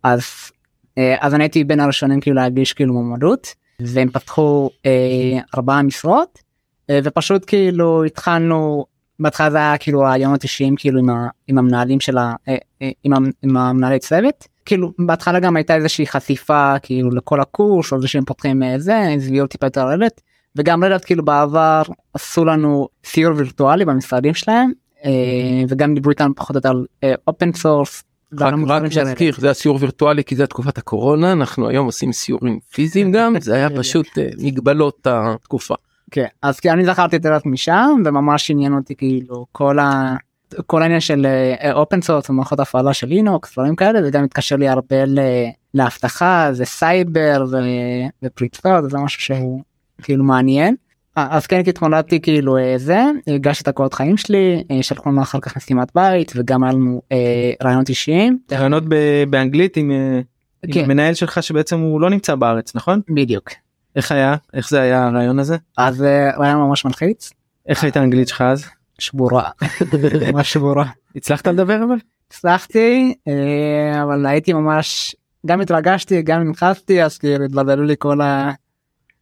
אז 0.03 0.21
אה, 0.21 0.60
אז 1.19 1.33
אני 1.33 1.43
הייתי 1.43 1.63
בין 1.63 1.79
הראשונים 1.79 2.19
כאילו 2.19 2.35
להגיש 2.35 2.73
כאילו 2.73 2.93
מועמדות 2.93 3.55
והם 3.81 4.09
פתחו 4.09 4.69
אה, 4.85 5.39
ארבעה 5.55 5.81
משרות 5.81 6.39
אה, 6.89 6.99
ופשוט 7.03 7.43
כאילו 7.47 8.03
התחלנו 8.03 8.85
בהתחלה 9.19 9.51
זה 9.51 9.57
היה 9.57 9.77
כאילו 9.77 9.99
ראיונות 9.99 10.43
אישיים 10.43 10.75
כאילו 10.75 10.99
עם, 10.99 11.09
ה, 11.09 11.27
עם 11.47 11.57
המנהלים 11.57 11.99
של 11.99 12.17
ה, 12.17 12.33
אה, 12.47 12.55
אה, 12.81 12.89
עם, 13.03 13.13
עם 13.43 13.57
המנהלי 13.57 13.99
צוות 13.99 14.47
כאילו 14.65 14.91
בהתחלה 14.99 15.39
גם 15.39 15.55
הייתה 15.55 15.75
איזושהי 15.75 16.07
חשיפה 16.07 16.73
כאילו 16.81 17.09
לכל 17.09 17.41
הקורס 17.41 17.93
או 17.93 18.01
זה 18.01 18.07
שהם 18.07 18.25
פותחים 18.25 18.63
אה, 18.63 18.79
זה 18.79 18.97
הביאו 18.97 19.47
טיפה 19.47 19.65
יותר 19.65 19.87
Red 19.87 20.04
Hat 20.04 20.21
וגם 20.55 20.83
Red 20.83 20.94
Hat 20.94 21.05
כאילו 21.05 21.25
בעבר 21.25 21.81
עשו 22.13 22.45
לנו 22.45 22.87
סיור 23.05 23.33
וירטואלי 23.37 23.85
במשרדים 23.85 24.33
שלהם 24.33 24.71
אה, 25.05 25.11
וגם 25.69 25.93
דיברו 25.93 26.09
איתנו 26.09 26.35
פחות 26.35 26.55
או 26.55 26.57
יותר 26.57 26.69
על 26.69 27.13
open 27.27 27.53
source. 27.53 28.03
רק 28.39 28.53
רק 28.67 28.83
להזכיר 28.95 29.33
זה 29.37 29.49
הסיור 29.49 29.77
וירטואלי 29.81 30.23
כי 30.23 30.35
זה 30.35 30.47
תקופת 30.47 30.77
הקורונה 30.77 31.31
אנחנו 31.31 31.69
היום 31.69 31.85
עושים 31.85 32.11
סיורים 32.11 32.59
פיזיים 32.73 33.11
גם 33.11 33.35
זה 33.39 33.55
היה 33.55 33.69
פשוט 33.69 34.07
אה, 34.17 34.29
מגבלות 34.37 35.07
התקופה. 35.09 35.75
כן 36.11 36.25
אז 36.41 36.59
כי 36.59 36.71
אני 36.71 36.85
זכרתי 36.85 37.15
את 37.15 37.25
Red 37.25 37.35
Hat 37.35 37.45
משם 37.45 38.01
וממש 38.05 38.51
עניין 38.51 38.73
אותי 38.73 38.95
כאילו 38.95 39.45
כל 39.51 39.79
ה... 39.79 40.15
כל 40.65 40.81
העניין 40.81 40.99
של 40.99 41.27
open 41.73 42.01
source 42.01 42.29
ומערכות 42.29 42.59
הפעלה 42.59 42.93
של 42.93 43.07
לינוקס 43.07 43.53
דברים 43.53 43.75
כאלה 43.75 43.99
וגם 44.03 44.23
מתקשר 44.23 44.55
לי 44.55 44.67
הרבה 44.67 44.95
לאבטחה 45.73 46.49
זה 46.51 46.65
סייבר 46.65 47.45
ופריצות 48.23 48.89
זה 48.89 48.97
משהו 48.97 49.21
שהוא 49.21 49.61
כאילו 50.01 50.23
מעניין. 50.23 50.75
אה, 51.17 51.27
אז 51.31 51.47
כן 51.47 51.61
התמודדתי 51.67 52.21
כאילו 52.21 52.57
אה, 52.57 52.73
זה 52.77 53.03
הגשתי 53.27 53.63
את 53.63 53.67
הקורות 53.67 53.93
חיים 53.93 54.17
שלי 54.17 54.63
אה, 54.71 54.83
שלחו 54.83 55.09
לנו 55.09 55.21
אחר 55.21 55.39
כך 55.39 55.57
משימת 55.57 55.87
בית 55.95 56.31
וגם 56.35 56.63
היה 56.63 56.73
לנו 56.73 57.01
אה, 57.11 57.51
ראיונות 57.63 57.89
אישיים 57.89 58.39
ראיונות 58.51 58.83
ב- 58.89 59.23
באנגלית 59.29 59.77
עם 59.77 59.91
אה, 59.91 60.21
עם 60.63 60.73
כן. 60.73 60.83
המנהל 60.83 61.13
שלך 61.13 61.43
שבעצם 61.43 61.79
הוא 61.79 62.01
לא 62.01 62.09
נמצא 62.09 62.35
בארץ 62.35 62.75
נכון 62.75 63.01
בדיוק. 63.09 63.49
איך 63.95 64.11
היה 64.11 64.35
איך 64.53 64.69
זה 64.69 64.81
היה 64.81 65.07
הרעיון 65.07 65.39
הזה 65.39 65.57
אז 65.77 66.01
היה 66.41 66.55
ממש 66.55 66.85
מלחיץ. 66.85 67.31
איך 67.67 67.83
הייתה 67.83 67.99
האנגלית 67.99 68.27
שלך 68.27 68.41
אז 68.41 68.65
שבורה. 68.99 69.49
ממש 70.33 70.53
שבורה. 70.53 70.85
הצלחת 71.15 71.47
לדבר 71.47 71.83
אבל 71.83 71.97
הצלחתי 72.27 73.13
אבל 74.03 74.25
הייתי 74.25 74.53
ממש 74.53 75.15
גם 75.45 75.61
התרגשתי 75.61 76.21
גם 76.21 76.43
נלחצתי 76.43 77.03
אז 77.03 77.17
כאילו 77.17 77.45
התבלבלו 77.45 77.83
לי 77.83 77.95
כל 77.99 78.19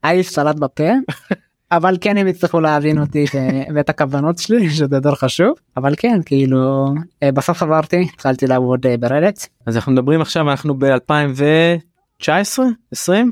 האייס 0.04 0.30
סלט 0.34 0.56
בפה. 0.56 0.90
אבל 1.72 1.98
כן 2.02 2.18
הם 2.18 2.28
הצליחו 2.28 2.60
להבין 2.60 3.00
אותי 3.00 3.26
ואת 3.76 3.90
הכוונות 3.90 4.38
שלי 4.38 4.70
שזה 4.70 4.96
יותר 4.96 5.16
חשוב 5.16 5.54
אבל 5.78 5.94
כן 5.98 6.20
כאילו 6.26 6.94
אה, 7.24 7.32
בסוף 7.32 7.58
חברתי 7.58 8.08
התחלתי 8.14 8.48
לעבוד 8.48 8.86
אה, 8.86 8.98
ברדט. 8.98 9.48
אז 9.66 9.76
אנחנו 9.76 9.92
מדברים 9.92 10.22
עכשיו 10.22 10.50
אנחנו 10.50 10.80
ב-2019 10.80 12.60
20 12.92 13.32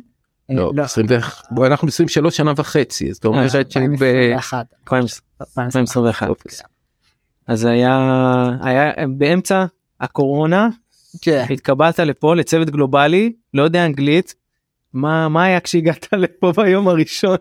אה, 0.50 0.56
לא, 0.56 0.72
21, 0.84 1.44
בוא, 1.52 1.68
אנחנו 1.68 1.88
23 1.88 2.38
שנה 2.38 2.54
וחצי 2.56 3.10
אז 3.10 3.18
אתה 3.18 3.28
אומר 3.28 3.48
שאני 3.48 3.98
ב... 3.98 4.04
2021. 4.04 4.66
2021 5.42 6.30
אוקיי. 6.30 6.52
אז 7.48 7.66
היה 7.66 8.50
היה 8.62 8.92
באמצע 9.18 9.66
הקורונה 10.02 10.70
כן. 11.22 11.46
התקבלת 11.50 12.00
לפה 12.00 12.36
לצוות 12.36 12.70
גלובלי 12.70 13.34
לא 13.54 13.62
יודע 13.62 13.86
אנגלית 13.86 14.36
מה 14.94 15.30
מה 15.30 15.44
היה 15.44 15.60
כשהגעת 15.60 16.08
לפה 16.14 16.52
ביום 16.52 16.88
הראשון? 16.88 17.38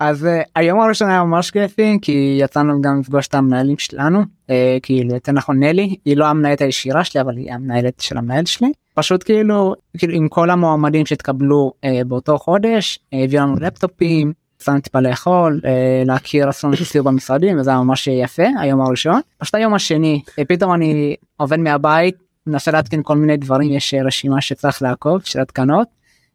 אז 0.00 0.24
uh, 0.24 0.48
היום 0.54 0.80
הראשון 0.80 1.08
היה 1.08 1.24
ממש 1.24 1.50
כיפי 1.50 1.98
כי 2.02 2.38
יצאנו 2.40 2.82
גם 2.82 3.00
לפגוש 3.00 3.26
את 3.26 3.34
המנהלים 3.34 3.78
שלנו 3.78 4.20
uh, 4.20 4.52
כאילו 4.82 5.14
יותר 5.14 5.32
נכון 5.32 5.60
נלי. 5.60 5.96
היא 6.04 6.16
לא 6.16 6.26
המנהלת 6.26 6.60
הישירה 6.60 7.04
שלי 7.04 7.20
אבל 7.20 7.36
היא 7.36 7.52
המנהלת 7.52 8.00
של 8.00 8.18
המנהל 8.18 8.44
שלי. 8.44 8.72
פשוט 8.94 9.24
כאילו 9.24 9.74
כאילו 9.98 10.14
עם 10.14 10.28
כל 10.28 10.50
המועמדים 10.50 11.06
שהתקבלו 11.06 11.72
uh, 11.76 12.04
באותו 12.04 12.38
חודש 12.38 12.98
uh, 12.98 13.16
הביאו 13.24 13.42
לנו 13.42 13.56
לפטופים. 13.60 14.32
יצאנו 14.60 14.80
טיפה 14.80 15.00
לאכול 15.00 15.60
uh, 15.62 15.66
להכיר 16.06 16.48
עשינו 16.48 16.76
סיור 16.76 17.04
במשרדים 17.04 17.58
וזה 17.58 17.70
היה 17.70 17.80
ממש 17.80 18.06
יפה 18.06 18.46
היום 18.60 18.80
הראשון. 18.80 19.20
פשוט 19.38 19.54
היום 19.54 19.74
השני 19.74 20.22
פתאום 20.48 20.74
אני 20.74 21.16
עובד 21.36 21.58
מהבית 21.58 22.25
מנסה 22.46 22.70
להתקין 22.70 23.00
כל 23.04 23.16
מיני 23.16 23.36
דברים 23.36 23.72
יש 23.72 23.94
uh, 23.94 24.06
רשימה 24.06 24.40
שצריך 24.40 24.82
לעקוב 24.82 25.22
של 25.22 25.40
התקנות. 25.40 25.88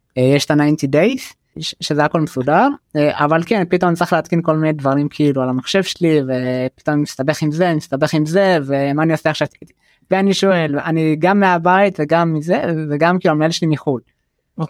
uh, 0.09 0.21
יש 0.21 0.45
את 0.45 0.51
ה-90 0.51 0.87
days 0.93 1.33
שזה 1.59 2.05
הכל 2.05 2.21
מסודר. 2.21 2.67
אה, 2.95 3.25
אבל 3.25 3.43
כן 3.45 3.63
פתאום 3.69 3.89
אני 3.89 3.97
צריך 3.97 4.13
להתקין 4.13 4.41
כל 4.41 4.55
מיני 4.57 4.73
דברים 4.73 5.07
כאילו 5.09 5.41
על 5.41 5.49
המחשב 5.49 5.83
שלי 5.83 6.19
ופתאום 6.21 6.93
אני 6.93 7.01
מסתבך 7.01 7.41
עם 7.41 7.51
זה 7.51 7.67
אני 7.67 7.75
מסתבך 7.75 8.13
עם 8.13 8.25
זה 8.25 8.57
ומה 8.65 9.03
אני 9.03 9.11
עושה 9.11 9.29
עכשיו? 9.29 9.47
ואני 10.11 10.33
שואל 10.33 10.79
אני 10.79 11.15
גם 11.19 11.39
מהבית 11.39 11.99
וגם 11.99 12.33
מזה 12.33 12.61
וגם 12.89 13.19
כאילו 13.19 13.31
המנהל 13.33 13.51
שלי 13.51 13.67
מחו"ל. 13.67 14.01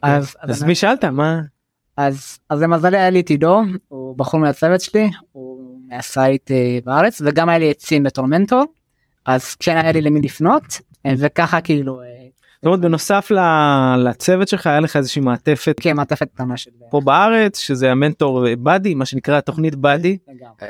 אז- 0.04 0.36
אז 0.42 0.50
אז 0.50 0.64
מי 0.64 0.76
שאלת? 0.76 1.04
מה? 1.06 1.42
אז 1.98 2.40
אז 2.50 2.62
למזלי 2.62 2.98
היה 2.98 3.10
לי 3.10 3.20
את 3.20 3.30
עידו 3.30 3.62
הוא 3.88 4.18
בחור 4.18 4.40
מהצוות 4.40 4.82
שלי 4.82 5.10
הוא 5.32 5.80
מהסייט 5.88 6.52
אה, 6.52 6.80
בארץ 6.86 7.22
וגם 7.26 7.50
היה 7.50 7.58
לי 7.60 7.74
סין 7.80 8.04
בתור 8.04 8.26
מנטור. 8.26 8.66
אז 9.26 9.56
כן 9.56 9.78
היה 9.78 9.92
לי 9.92 10.02
למי 10.02 10.22
לפנות. 10.22 10.64
אה, 10.64 10.80
וככה 11.18 11.62
כאילו 11.62 12.02
אה, 12.02 12.06
זאת 12.56 12.66
אומרת 12.66 12.80
בנוסף 12.80 13.32
ל- 13.32 13.96
לצוות 14.10 14.48
שלך 14.48 14.68
היה 14.68 14.80
לך 14.80 14.96
איזושהי 14.96 15.22
מעטפת 15.22 15.76
כן 15.82 15.96
מעטפת 15.96 16.28
קטנה 16.34 16.58
של 16.58 16.72
פה 16.90 17.02
בארץ 17.02 17.60
שזה 17.60 17.92
המנטור 17.92 18.46
באדי 18.60 18.94
מה 18.96 19.06
שנקרא 19.06 19.40
תוכנית 19.40 19.76
באדי. 19.76 20.18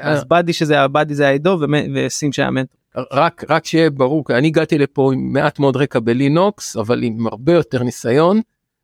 אז 0.01 0.23
באדי 0.23 0.53
שזה 0.53 0.81
הבאדי 0.81 1.15
זה 1.15 1.27
העידו 1.27 1.57
ומ- 1.61 1.75
וסים 1.95 2.31
שהיה 2.31 2.51
מנטור. 2.51 2.77
רק 3.13 3.43
רק 3.49 3.65
שיהיה 3.65 3.89
ברור 3.89 4.23
אני 4.29 4.47
הגעתי 4.47 4.77
לפה 4.77 5.13
עם 5.13 5.33
מעט 5.33 5.59
מאוד 5.59 5.77
רקע 5.77 5.99
בלינוקס 5.99 6.77
אבל 6.77 7.03
עם 7.03 7.27
הרבה 7.27 7.53
יותר 7.53 7.83
ניסיון. 7.83 8.41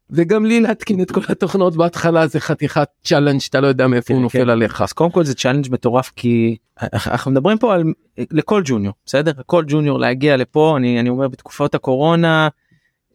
וגם 0.10 0.46
לי 0.46 0.60
להתקין 0.62 1.02
את 1.02 1.12
כל 1.12 1.22
התוכנות 1.30 1.76
בהתחלה 1.76 2.28
זה 2.28 2.40
חתיכת 2.40 2.88
challenge 3.04 3.40
שאתה 3.40 3.62
לא 3.62 3.68
יודע 3.68 3.88
מאיפה 3.88 4.14
הוא 4.14 4.20
כן, 4.20 4.24
נופל 4.24 4.44
כן. 4.44 4.50
עליך. 4.50 4.82
אז 4.82 4.94
קודם 4.94 5.12
כל 5.12 5.24
זה 5.24 5.36
challenge 5.36 5.68
מטורף 5.72 6.12
כי 6.16 6.56
אנחנו 6.82 7.32
מדברים 7.32 7.58
פה 7.58 7.74
על 7.74 7.84
לכל 8.32 8.62
ג'וניור 8.66 8.94
בסדר 9.06 9.32
לכל 9.40 9.64
ג'וניור 9.68 10.00
להגיע 10.00 10.38
לפה 10.38 10.78
אני 10.78 11.00
אני 11.00 11.10
אומר 11.10 11.28
בתקופות 11.28 11.76
הקורונה 11.76 12.48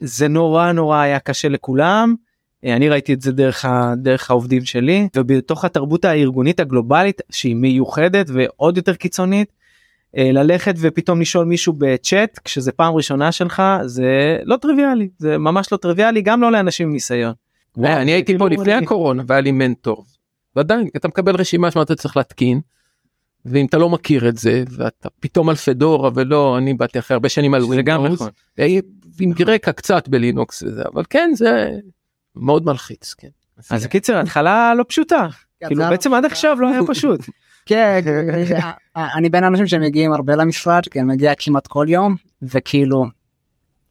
זה 0.00 0.28
נורא 0.28 0.72
נורא 0.72 0.98
היה 0.98 1.18
קשה 1.18 1.48
לכולם. 1.48 2.14
אני 2.64 2.88
ראיתי 2.88 3.12
את 3.14 3.20
זה 3.20 3.32
דרך 3.32 3.64
ה- 3.64 3.94
דרך 3.96 4.30
העובדים 4.30 4.64
שלי 4.64 5.08
ובתוך 5.16 5.64
התרבות 5.64 6.04
הארגונית 6.04 6.60
הגלובלית 6.60 7.20
שהיא 7.30 7.56
מיוחדת 7.56 8.26
ועוד 8.32 8.76
יותר 8.76 8.94
קיצונית. 8.94 9.52
אה, 10.18 10.32
ללכת 10.32 10.74
ופתאום 10.78 11.20
לשאול 11.20 11.46
מישהו 11.46 11.72
בצ'אט 11.78 12.38
כשזה 12.44 12.72
פעם 12.72 12.94
ראשונה 12.94 13.32
שלך 13.32 13.62
זה 13.84 14.38
לא 14.44 14.56
טריוויאלי 14.56 15.08
זה 15.18 15.38
ממש 15.38 15.72
לא 15.72 15.76
טריוויאלי 15.76 16.22
גם 16.22 16.40
לא 16.40 16.52
לאנשים 16.52 16.86
עם 16.88 16.92
ניסיון. 16.92 17.32
וואו, 17.76 17.92
אני 17.92 18.10
הייתי 18.12 18.38
פה 18.38 18.44
כאילו 18.48 18.62
לפני 18.62 18.74
אני- 18.76 18.84
הקורונה 18.84 19.22
והיה 19.26 19.40
לי 19.40 19.52
מנטור. 19.52 20.04
ועדיין 20.56 20.88
אתה 20.96 21.08
מקבל 21.08 21.36
רשימה 21.36 21.70
שמה 21.70 21.82
אתה 21.82 21.94
צריך 21.94 22.16
להתקין. 22.16 22.60
ואם 23.44 23.66
אתה 23.66 23.78
לא 23.78 23.88
מכיר 23.88 24.28
את 24.28 24.36
זה 24.38 24.64
ואתה 24.70 25.08
פתאום 25.20 25.48
על 25.48 25.54
פדורה 25.56 26.10
ולא 26.14 26.58
אני 26.58 26.74
באתי 26.74 26.98
אחרי 26.98 27.14
הרבה 27.14 27.28
שנים 27.28 27.54
על 27.54 27.62
זה 27.66 27.82
גם 27.82 28.00
ווינדוס 28.00 28.20
נכון. 28.20 28.32
אה, 28.58 28.78
עם 29.20 29.32
רקע 29.46 29.72
קצת 29.72 30.08
בלינוקס 30.08 30.62
וזה 30.62 30.82
אבל 30.94 31.02
כן 31.10 31.30
זה 31.34 31.70
מאוד 32.36 32.64
מלחיץ 32.66 33.14
כן. 33.14 33.28
אז 33.70 33.86
קיצר 33.86 34.16
התחלה 34.18 34.74
לא 34.74 34.84
פשוטה 34.88 35.28
כאילו 35.66 35.82
זה- 35.84 35.90
בעצם 35.90 36.14
עד 36.14 36.24
עכשיו 36.24 36.60
לא 36.60 36.68
היה 36.68 36.80
פשוט. 36.86 37.20
כן, 37.66 38.00
אני 39.16 39.28
בין 39.28 39.44
האנשים 39.44 39.66
שמגיעים 39.66 40.12
הרבה 40.12 40.36
למשרד, 40.36 40.82
כי 40.90 41.00
אני 41.00 41.08
מגיע 41.08 41.32
כמעט 41.38 41.66
כל 41.66 41.86
יום, 41.88 42.16
וכאילו, 42.42 43.04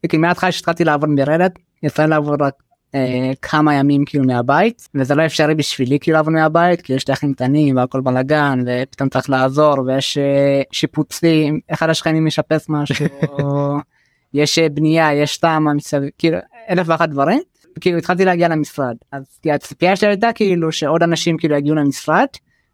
כי 0.08 0.16
מההתחלה 0.16 0.52
שהתחלתי 0.52 0.84
לעבוד 0.84 1.10
ברדט, 1.16 1.52
יצא 1.82 2.02
לי 2.02 2.10
לעבוד 2.10 2.42
רק 2.42 2.54
אה, 2.94 3.32
כמה 3.42 3.74
ימים 3.74 4.04
כאילו 4.04 4.24
מהבית, 4.24 4.88
וזה 4.94 5.14
לא 5.14 5.26
אפשרי 5.26 5.54
בשבילי 5.54 5.98
כאילו 6.00 6.16
לעבוד 6.16 6.32
מהבית, 6.32 6.82
כי 6.82 6.92
יש 6.92 7.08
לי 7.08 7.14
אחים 7.14 7.34
קטנים 7.34 7.76
והכל 7.76 8.00
בלאגן, 8.00 8.64
ופתאום 8.66 9.08
צריך 9.08 9.30
לעזור, 9.30 9.74
ויש 9.86 10.18
אה, 10.18 10.62
שיפוצים, 10.72 11.60
אחד 11.72 11.90
השכנים 11.90 12.26
משפץ 12.26 12.68
משהו, 12.68 13.06
או 13.28 13.76
יש 14.34 14.58
אה, 14.58 14.68
בנייה, 14.68 15.14
יש 15.14 15.38
תמ"א 15.38 15.72
מסביב, 15.72 16.10
כאילו 16.18 16.38
אלף 16.70 16.86
ואחת 16.88 17.08
דברים. 17.08 17.40
כאילו 17.80 17.98
התחלתי 17.98 18.24
להגיע 18.24 18.48
למשרד 18.48 18.96
אז 19.12 19.38
כי 19.42 19.52
הציפייה 19.52 19.96
שלי 19.96 20.08
הייתה 20.08 20.32
כאילו 20.34 20.72
שעוד 20.72 21.02
אנשים 21.02 21.36
כאילו 21.36 21.56
יגיעו 21.56 21.76
למשרד 21.76 22.26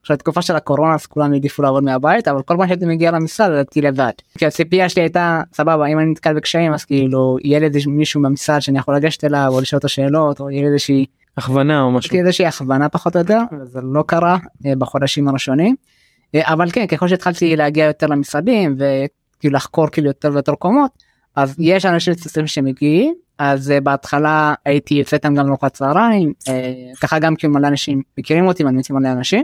עכשיו 0.08 0.16
תקופה 0.16 0.42
של 0.42 0.56
הקורונה 0.56 0.94
אז 0.94 1.06
כולם 1.06 1.32
העדיפו 1.32 1.62
לעבוד 1.62 1.84
מהבית 1.84 2.28
אבל 2.28 2.42
כל 2.42 2.54
פעם 2.58 2.66
שהייתי 2.66 2.86
מגיע 2.86 3.10
למשרד 3.10 3.52
הייתי 3.52 3.80
לבד. 3.80 4.10
כי 4.38 4.46
הציפייה 4.46 4.88
שלי 4.88 5.02
הייתה 5.02 5.42
סבבה 5.52 5.86
אם 5.86 5.98
אני 5.98 6.10
נתקל 6.10 6.34
בקשיים 6.34 6.72
אז 6.72 6.84
כאילו 6.84 7.36
יהיה 7.44 7.58
לי 7.58 7.68
מישהו 7.86 8.22
במשרד 8.22 8.60
שאני 8.60 8.78
יכול 8.78 8.96
לגשת 8.96 9.24
אליו 9.24 9.48
או 9.48 9.60
לשאול 9.60 9.78
אותו 9.78 9.88
שאלות 9.88 10.40
או 10.40 10.50
יהיה 10.50 10.62
לי 10.62 10.68
איזושהי 10.68 11.06
הכוונה 11.36 11.82
או 11.82 11.90
משהו. 11.90 12.16
איזושהי 12.16 12.46
הכוונה 12.46 12.88
פחות 12.88 13.16
או 13.16 13.20
יותר 13.20 13.38
וזה 13.60 13.80
לא 13.82 14.04
קרה 14.06 14.38
אה, 14.66 14.72
בחודשים 14.78 15.28
הראשונים. 15.28 15.76
אה, 16.34 16.52
אבל 16.52 16.70
כן 16.70 16.86
ככל 16.86 17.08
שהתחלתי 17.08 17.56
להגיע 17.56 17.84
יותר 17.84 18.06
למשרדים 18.06 18.76
וכאילו 18.76 19.54
לחקור 19.54 19.86
כאילו 19.88 20.08
יותר 20.08 20.30
ויותר 20.32 20.54
קומות 20.54 20.90
אז 21.36 21.54
יש 21.58 21.86
אנשים 21.86 22.14
ספציפיים 22.14 22.46
שמגיעים 22.46 23.14
אז 23.38 23.72
uh, 23.76 23.80
בהתחלה 23.80 24.54
הייתי 24.64 24.94
יוצא 24.94 25.16
איתם 25.16 25.34
גם 25.34 25.46
לארוחת 25.46 25.72
צהריים 25.72 26.32
ככה 27.00 27.18
גם 27.18 27.36
כאילו 27.36 27.52
מלא 27.52 27.68
אנשים 27.68 28.02
מכירים 28.18 28.46
אותי 28.46 28.64
ואני 28.64 28.82
מלא 28.90 29.12
אנשים 29.12 29.42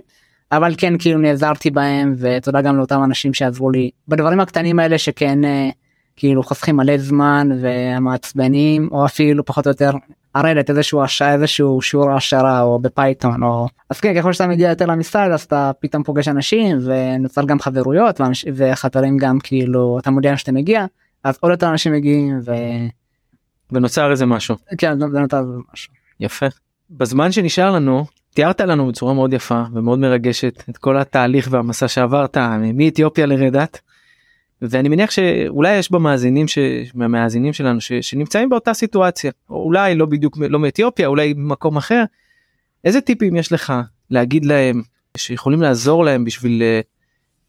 אבל 0.57 0.75
כן 0.79 0.99
כאילו 0.99 1.21
נעזרתי 1.21 1.71
בהם 1.71 2.15
ותודה 2.19 2.61
גם 2.61 2.77
לאותם 2.77 3.05
אנשים 3.05 3.35
שעזרו 3.35 3.71
לי 3.71 3.91
בדברים 4.09 4.41
הקטנים 4.41 4.79
האלה 4.79 4.99
שכן 4.99 5.45
uh, 5.45 5.75
כאילו 6.17 6.43
חוסכים 6.43 6.77
מלא 6.77 6.99
זמן 6.99 7.49
ומעצבנים 7.61 8.89
או 8.93 9.07
אפילו 9.07 9.45
פחות 9.45 9.67
או 9.67 9.71
יותר 9.71 9.91
הרדת 10.35 10.71
איזשהו 10.71 11.03
השעה 11.03 11.33
איזשהו 11.33 11.83
שיעור 11.83 12.11
העשרה 12.11 12.63
או 12.63 12.79
בפייתון 12.79 13.43
או 13.43 13.67
אז 13.91 14.01
כן 14.01 14.15
ככל 14.17 14.33
שאתה 14.33 14.47
מגיע 14.47 14.69
יותר 14.69 14.87
למשרד 14.87 15.31
אז 15.31 15.43
אתה 15.43 15.71
פתאום 15.81 16.03
פוגש 16.03 16.29
אנשים 16.29 16.79
ונוצר 16.85 17.45
גם 17.45 17.61
חברויות 17.61 18.21
וחברים 18.55 19.17
גם 19.17 19.39
כאילו 19.43 19.99
אתה 19.99 20.11
מודיע 20.11 20.37
שאתה 20.37 20.53
מגיע 20.53 20.87
אז 21.25 21.39
עוד 21.41 21.53
יותר 21.53 21.71
אנשים 21.71 21.93
מגיעים 21.93 22.41
ונוצר 23.73 24.11
איזה 24.11 24.27
משהו. 24.27 24.57
וכן 24.75 24.99
זה 24.99 25.07
נותר 25.07 25.43
משהו. 25.73 25.93
יפה. 26.21 26.47
בזמן 26.91 27.33
שנשאר 27.33 27.71
לנו 27.71 28.05
תיארת 28.35 28.61
לנו 28.61 28.87
בצורה 28.87 29.15
מאוד 29.15 29.33
יפה 29.33 29.63
ומאוד 29.73 29.99
מרגשת 29.99 30.63
את 30.71 30.77
כל 30.77 30.97
התהליך 30.97 31.49
והמסע 31.51 31.89
שעברת 31.89 32.37
מאתיופיה 32.75 33.27
לרדת. 33.27 33.81
ואני 34.63 34.89
מניח 34.89 35.11
שאולי 35.11 35.77
יש 35.77 35.93
במאזינים 35.93 36.49
ש... 36.49 36.59
מהמאזינים 36.95 37.53
שלנו 37.53 37.81
ש... 37.81 37.93
שנמצאים 37.93 38.49
באותה 38.49 38.75
סיטואציה 38.75 39.31
או 39.51 39.63
אולי 39.63 39.95
לא 39.95 40.07
בדיוק 40.07 40.39
לא 40.39 40.59
מאתיופיה 40.59 41.07
אולי 41.07 41.35
במקום 41.35 41.77
אחר. 41.77 42.05
איזה 42.85 43.01
טיפים 43.01 43.37
יש 43.37 43.53
לך 43.53 43.73
להגיד 44.11 44.45
להם 44.45 44.83
שיכולים 45.17 45.63
לעזור 45.63 46.05
להם 46.05 46.25
בשביל 46.25 46.63
אה, 46.63 46.81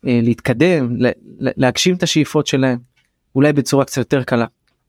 אה, 0.08 0.20
להתקדם 0.24 0.96
לה... 0.98 1.10
להגשים 1.40 1.96
את 1.96 2.04
השאיפות 2.04 2.48
שלהם 2.48 2.78
אולי 3.36 3.54
בצורה 3.54 3.86
קצת 3.86 3.98
יותר 3.98 4.24
קלה. 4.24 4.46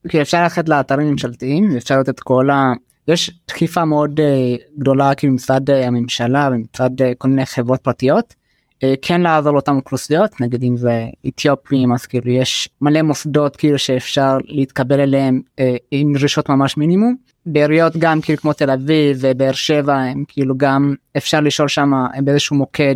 כי 0.08 0.22
אפשר 0.22 0.42
ללכת 0.42 0.68
לאתרים 0.68 1.10
ממשלתיים 1.10 1.76
אפשר 1.76 2.00
לתת 2.00 2.20
כל 2.20 2.50
ה... 2.50 2.72
יש 3.08 3.30
דחיפה 3.48 3.84
מאוד 3.84 4.20
uh, 4.20 4.78
גדולה 4.78 5.14
כאילו 5.14 5.32
מצד 5.32 5.70
uh, 5.70 5.72
הממשלה 5.72 6.48
ומצד 6.52 6.90
uh, 7.00 7.04
כל 7.18 7.28
מיני 7.28 7.46
חברות 7.46 7.80
פרטיות 7.80 8.34
אה, 8.82 8.94
כן 9.02 9.20
לעזור 9.20 9.52
לאותן 9.52 9.76
אוכלוסיות 9.76 10.40
נגיד 10.40 10.62
אם 10.62 10.76
זה 10.76 11.06
אתיופים 11.28 11.92
אז 11.92 12.06
כאילו 12.06 12.30
יש 12.30 12.68
מלא 12.80 13.02
מוסדות 13.02 13.56
כאילו 13.56 13.78
שאפשר 13.78 14.38
להתקבל 14.44 15.00
אליהם 15.00 15.40
אה, 15.58 15.76
עם 15.90 16.12
דרישות 16.12 16.48
ממש 16.48 16.76
מינימום. 16.76 17.16
בעיריות 17.46 17.96
גם 17.96 18.20
כאילו 18.20 18.38
כמו 18.38 18.52
תל 18.52 18.70
אביב 18.70 19.18
ובאר 19.20 19.52
שבע 19.52 19.94
הם 19.94 20.24
כאילו 20.28 20.56
גם 20.56 20.94
אפשר 21.16 21.40
לשאול 21.40 21.68
שם 21.68 21.92
באיזשהו 22.24 22.56
מוקד 22.56 22.94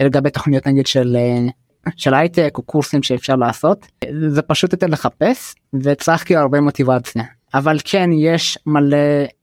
לגבי 0.00 0.30
תוכניות 0.30 0.66
נגיד 0.66 0.86
של 0.86 1.16
של 1.96 2.14
הייטק 2.14 2.52
או 2.56 2.62
קורסים 2.62 3.02
שאפשר 3.02 3.36
לעשות 3.36 3.86
זה 4.28 4.42
פשוט 4.42 4.72
יותר 4.72 4.86
לחפש 4.86 5.54
וצריך 5.82 6.24
כאילו 6.24 6.40
הרבה 6.40 6.60
מוטיבציה 6.60 7.22
אבל 7.54 7.78
כן 7.84 8.10
יש 8.12 8.58
מלא 8.66 8.96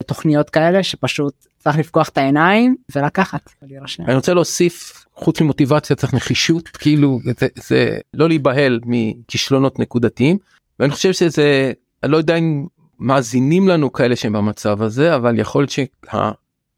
תוכניות 0.05 0.49
כאלה 0.49 0.83
שפשוט 0.83 1.45
צריך 1.57 1.77
לפקוח 1.77 2.09
את 2.09 2.17
העיניים 2.17 2.75
ולקחת. 2.95 3.49
אני 4.07 4.15
רוצה 4.15 4.33
להוסיף 4.33 5.05
חוץ 5.15 5.41
ממוטיבציה 5.41 5.95
צריך 5.95 6.13
נחישות 6.13 6.67
כאילו 6.67 7.19
זה, 7.39 7.47
זה 7.55 7.97
לא 8.13 8.27
להיבהל 8.27 8.79
מכישלונות 8.85 9.79
נקודתיים 9.79 10.37
ואני 10.79 10.91
חושב 10.91 11.13
שזה 11.13 11.71
אני 12.03 12.11
לא 12.11 12.17
יודע 12.17 12.35
אם 12.35 12.65
מאזינים 12.99 13.67
לנו 13.67 13.93
כאלה 13.93 14.15
שהם 14.15 14.33
במצב 14.33 14.81
הזה 14.81 15.15
אבל 15.15 15.39
יכול 15.39 15.61
להיות 15.61 15.89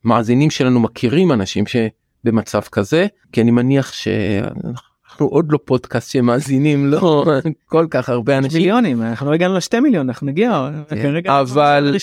שהמאזינים 0.04 0.50
שלנו 0.50 0.80
מכירים 0.80 1.32
אנשים 1.32 1.64
שבמצב 1.68 2.62
כזה 2.62 3.08
כי 3.32 3.42
אני 3.42 3.52
מניח 3.52 3.94
שאנחנו 3.94 4.87
עוד 5.26 5.52
לא 5.52 5.60
פודקאסט 5.66 6.12
שמאזינים 6.12 6.86
לא 6.86 7.26
כל 7.66 7.88
כך 7.90 8.10
הרבה 8.10 8.38
אנשים. 8.38 8.62
מיליונים 8.62 9.02
אנחנו 9.02 9.30
לא 9.30 9.36
הגענו 9.36 9.56
לשתי 9.56 9.80
מיליון 9.80 10.10
אנחנו 10.10 10.28
נגיע 10.28 10.70
כן, 10.90 11.16
אבל 11.28 11.96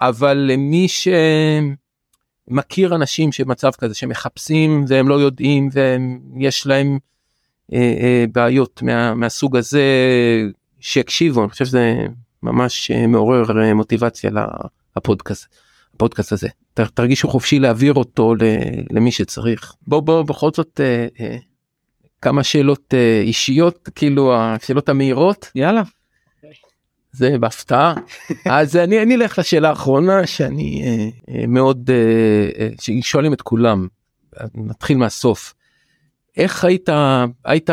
אבל 0.00 0.50
מי 0.58 0.88
ש... 0.88 1.08
מכיר 2.48 2.94
אנשים 2.94 3.32
שמצב 3.32 3.70
כזה 3.70 3.94
שמחפשים 3.94 4.84
והם 4.88 5.08
לא 5.08 5.14
יודעים 5.14 5.68
ויש 5.74 6.66
להם 6.66 6.98
אה, 7.72 7.78
אה, 7.78 8.24
בעיות 8.32 8.82
מה, 8.82 9.14
מהסוג 9.14 9.56
הזה 9.56 9.82
שיקשיבו 10.80 11.42
אני 11.42 11.50
חושב 11.50 11.64
שזה 11.64 12.06
ממש 12.42 12.90
אה, 12.90 13.06
מעורר 13.06 13.74
מוטיבציה 13.74 14.30
לפודקאסט 14.96 15.46
הפודקאסט 15.94 16.32
הזה. 16.32 16.48
תרגישו 16.74 17.28
חופשי 17.28 17.58
להעביר 17.58 17.94
אותו 17.94 18.34
למי 18.90 19.12
שצריך. 19.12 19.74
בוא 19.86 20.00
בוא 20.00 20.22
בכל 20.22 20.50
זאת 20.54 20.80
אה, 20.80 21.06
אה, 21.20 21.36
כמה 22.22 22.42
שאלות 22.42 22.94
אה, 22.94 23.20
אישיות 23.20 23.88
כאילו 23.94 24.34
השאלות 24.36 24.88
המהירות 24.88 25.50
יאללה. 25.54 25.82
זה 27.12 27.38
בהפתעה 27.40 27.94
אז 28.58 28.76
אני 28.76 29.02
אני 29.02 29.14
אלך 29.14 29.38
לשאלה 29.38 29.68
האחרונה 29.68 30.26
שאני 30.26 30.82
אה, 30.84 31.08
אה, 31.34 31.46
מאוד 31.46 31.90
אה, 31.90 32.64
אה, 32.64 33.02
שואלים 33.02 33.32
את 33.32 33.42
כולם 33.42 33.88
נתחיל 34.54 34.96
מהסוף. 34.96 35.54
איך 36.36 36.64
היית 36.64 36.88
היית 37.44 37.70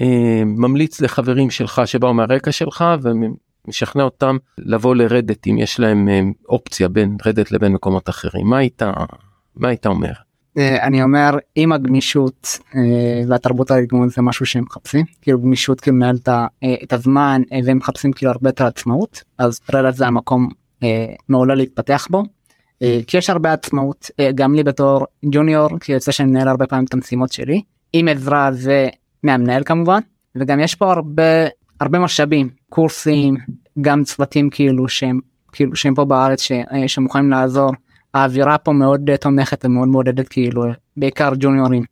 אה, 0.00 0.42
ממליץ 0.44 1.00
לחברים 1.00 1.50
שלך 1.50 1.82
שבאו 1.84 2.14
מהרקע 2.14 2.52
שלך 2.52 2.84
ומשכנע 3.02 4.02
אותם 4.02 4.36
לבוא 4.58 4.94
לרדת 4.94 5.46
אם 5.46 5.58
יש 5.58 5.80
להם 5.80 6.32
אופציה 6.48 6.88
בין 6.88 7.16
רדת 7.26 7.52
לבין 7.52 7.72
מקומות 7.72 8.08
אחרים 8.08 8.46
מה 8.46 8.58
היית 8.58 8.82
מה 9.56 9.68
היית 9.68 9.86
אומר. 9.86 10.12
אה, 10.58 10.86
אני 10.86 11.02
אומר 11.02 11.38
עם 11.54 11.72
הגמישות 11.72 12.58
אה, 12.74 12.80
והתרבות 13.28 13.70
הארגון 13.70 14.08
זה 14.08 14.22
משהו 14.22 14.46
שהם 14.46 14.64
מחפשים 14.64 15.04
כאילו 15.22 15.40
גמישות 15.40 15.80
כאילו 15.80 15.96
מנהל 15.96 16.18
אה, 16.28 16.48
את 16.82 16.92
הזמן 16.92 17.42
והם 17.64 17.76
מחפשים 17.76 18.12
כאילו 18.12 18.32
הרבה 18.32 18.48
יותר 18.48 18.66
עצמאות 18.66 19.22
אז 19.38 19.60
רדת 19.74 19.94
זה 19.94 20.06
המקום 20.06 20.48
מעולה 21.28 21.54
להתפתח 21.54 22.06
בו. 22.10 22.22
כי 23.06 23.18
יש 23.18 23.30
הרבה 23.30 23.52
עצמאות 23.52 24.10
גם 24.34 24.54
לי 24.54 24.62
בתור 24.62 25.06
ג'וניור 25.24 25.78
כי 25.78 25.92
יוצא 25.92 26.12
שאני 26.12 26.30
מנהל 26.30 26.48
הרבה 26.48 26.66
פעמים 26.66 26.84
את 26.84 26.94
המשימות 26.94 27.32
שלי 27.32 27.62
עם 27.92 28.08
עזרה 28.08 28.50
ומהמנהל 29.24 29.62
כמובן 29.64 30.00
וגם 30.36 30.60
יש 30.60 30.74
פה 30.74 30.92
הרבה 30.92 31.22
הרבה 31.80 31.98
משאבים 31.98 32.48
קורסים 32.70 33.36
גם 33.80 34.04
צוותים 34.04 34.50
כאילו 34.50 34.88
שהם 34.88 35.20
כאילו 35.52 35.76
שהם 35.76 35.94
פה 35.94 36.04
בארץ 36.04 36.48
שמוכנים 36.86 37.30
לעזור. 37.30 37.70
האווירה 38.22 38.58
פה 38.58 38.72
מאוד 38.72 39.16
תומכת 39.20 39.64
ומאוד 39.64 39.88
מעודדת 39.88 40.28
כאילו 40.28 40.64
בעיקר 40.96 41.32
ג'וניורים 41.38 41.82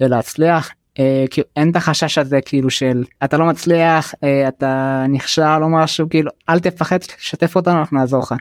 להצליח 0.00 0.70
אה, 0.98 1.24
כאילו 1.30 1.46
אין 1.56 1.70
את 1.70 1.76
החשש 1.76 2.18
הזה 2.18 2.40
כאילו 2.44 2.70
של 2.70 3.04
אתה 3.24 3.36
לא 3.36 3.46
מצליח 3.46 4.14
אה, 4.24 4.48
אתה 4.48 5.04
נכשל 5.08 5.62
או 5.62 5.68
משהו 5.68 6.08
כאילו 6.08 6.30
אל 6.48 6.60
תפחד 6.60 6.98
שתף 7.18 7.56
אותנו 7.56 7.78
אנחנו 7.78 7.98
נעזור 7.98 8.20
לך. 8.20 8.34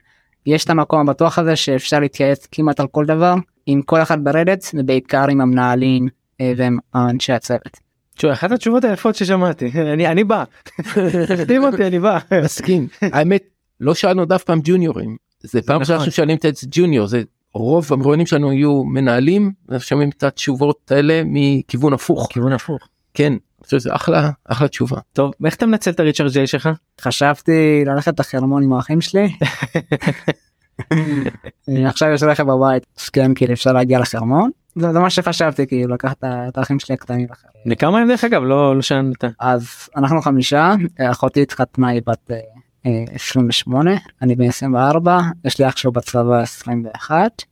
יש 0.46 0.66
את 0.66 0.70
המקום 0.70 1.00
הבטוח 1.00 1.40
הזה 1.40 1.56
שאפשר 1.56 2.00
להתייעץ 2.00 2.48
כמעט 2.52 2.80
על 2.80 2.88
כל 2.88 3.06
דבר 3.06 3.36
עם 3.66 3.82
כל 3.82 4.02
אחד 4.02 4.24
ברדת 4.24 4.66
ובעיקר 4.74 5.28
עם 5.30 5.42
המנהלים 5.42 6.08
אה, 6.42 6.54
ועם 6.58 6.78
אנשי 6.96 7.34
הצוות. 7.34 7.78
תשמע, 8.16 8.34
אחת 8.34 8.52
התשובות 8.52 8.84
היפות 8.84 9.16
ששמעתי 9.16 9.72
אני 9.94 10.08
אני 10.08 10.24
בא. 10.24 10.44
תחתים 11.28 11.64
אותי 11.64 11.88
אני 11.88 12.00
בא. 12.00 12.20
מסכים 12.44 12.88
האמת 13.02 13.44
לא 13.80 13.94
שאלנו 13.94 14.26
דף 14.26 14.44
פעם 14.44 14.60
ג'וניורים 14.64 15.18
זה 15.44 15.62
פעם 15.62 15.80
ראשונה 15.80 15.96
נכון. 15.96 16.06
שאנחנו 16.06 16.12
שואלים 16.12 16.38
את 16.38 16.46
ג'וניור 16.72 17.08
זה 17.08 17.24
רוב 17.54 17.94
המרואיינים 17.94 18.28
שלנו 18.28 18.50
היו 18.50 18.84
מנהלים 18.84 19.52
אנחנו 19.70 19.86
שומעים 19.86 20.10
את 20.10 20.24
התשובות 20.24 20.92
האלה 20.92 21.22
מכיוון 21.26 21.94
הפוך. 21.94 22.28
כיוון 22.32 22.54
הפוך. 22.54 22.88
כן 23.14 23.34
שזה 23.68 23.96
אחלה 23.96 24.30
אחלה 24.46 24.68
תשובה. 24.68 24.98
טוב 25.14 25.32
איך 25.46 25.56
אתה 25.56 25.66
מנצל 25.66 25.92
את 25.92 26.00
הריצ'רד 26.00 26.32
ג'יי 26.32 26.48
שלך? 26.48 26.70
חשבתי 27.02 27.84
ללכת 27.86 28.20
לחרמון 28.20 28.64
עם 28.64 28.74
האחים 28.74 29.02
שלי. 29.02 29.34
עכשיו 31.88 32.10
יש 32.10 32.24
רכב 32.24 32.44
בבית 32.44 32.86
אז 33.00 33.10
כן 33.10 33.34
כאילו 33.34 33.54
אפשר 33.54 33.72
להגיע 33.74 34.00
לחרמון. 34.00 34.50
זה 34.76 35.00
מה 35.00 35.10
שחשבתי 35.10 35.68
כאילו 35.68 35.94
לקחת 35.94 36.24
את 36.24 36.58
האחים 36.58 36.80
שלי 36.80 36.94
הקטנים. 36.96 37.28
לכמה 37.66 38.00
הם 38.00 38.08
דרך 38.08 38.24
אגב? 38.24 38.42
לא 38.44 38.76
לא 38.76 38.82
שאלת 38.82 39.24
אז 39.40 39.90
אנחנו 39.96 40.22
חמישה 40.22 40.74
אחותי 41.00 41.42
התחתנה 41.42 41.88
היא 41.88 42.02
בת 42.08 42.32
28 42.86 43.92
אני 44.22 44.36
בן 44.36 44.48
24 44.48 45.20
יש 45.46 45.60
לי 45.60 45.68
אח 45.68 45.78
שהוא 45.78 45.94
בצבא 45.94 46.42
21 46.42 47.44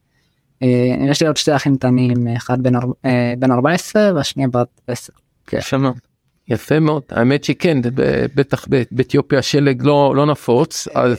אה, 0.63 0.67
יש 1.09 1.21
לי 1.21 1.27
עוד 1.27 1.37
שתי 1.37 1.55
אחים 1.55 1.77
קטנים 1.77 2.27
אחד 2.27 2.63
בן, 2.63 2.75
אה, 3.05 3.33
בן 3.39 3.51
14 3.51 4.11
והשנייה 4.15 4.49
בת 4.49 4.81
10. 4.87 5.13
כן. 5.47 5.57
יפה 5.57 5.77
מאוד. 5.77 5.95
יפה 6.47 6.79
מאוד 6.79 7.03
האמת 7.09 7.43
שכן 7.43 7.77
בטח 8.35 8.67
באתיופיה 8.91 9.41
שלג 9.41 9.81
לא 9.83 10.13
לא 10.15 10.25
נפוץ 10.25 10.87
אה, 10.87 11.01
אז 11.01 11.17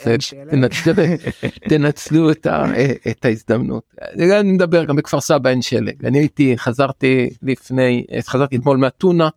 תנצלו, 0.51 0.93
תנצלו 1.69 2.31
את, 2.31 2.47
ה, 2.47 2.65
את 3.11 3.25
ההזדמנות. 3.25 3.83
אני 4.19 4.53
מדבר 4.53 4.85
גם 4.85 4.97
בכפר 4.97 5.21
סבא 5.21 5.51
אין 5.51 5.63
שלג 5.63 6.07
אני 6.07 6.19
הייתי 6.19 6.59
חזרתי 6.59 7.31
לפני 7.43 8.05
חזרתי 8.23 8.57
אתמול 8.57 8.77
מאתונה 8.77 9.29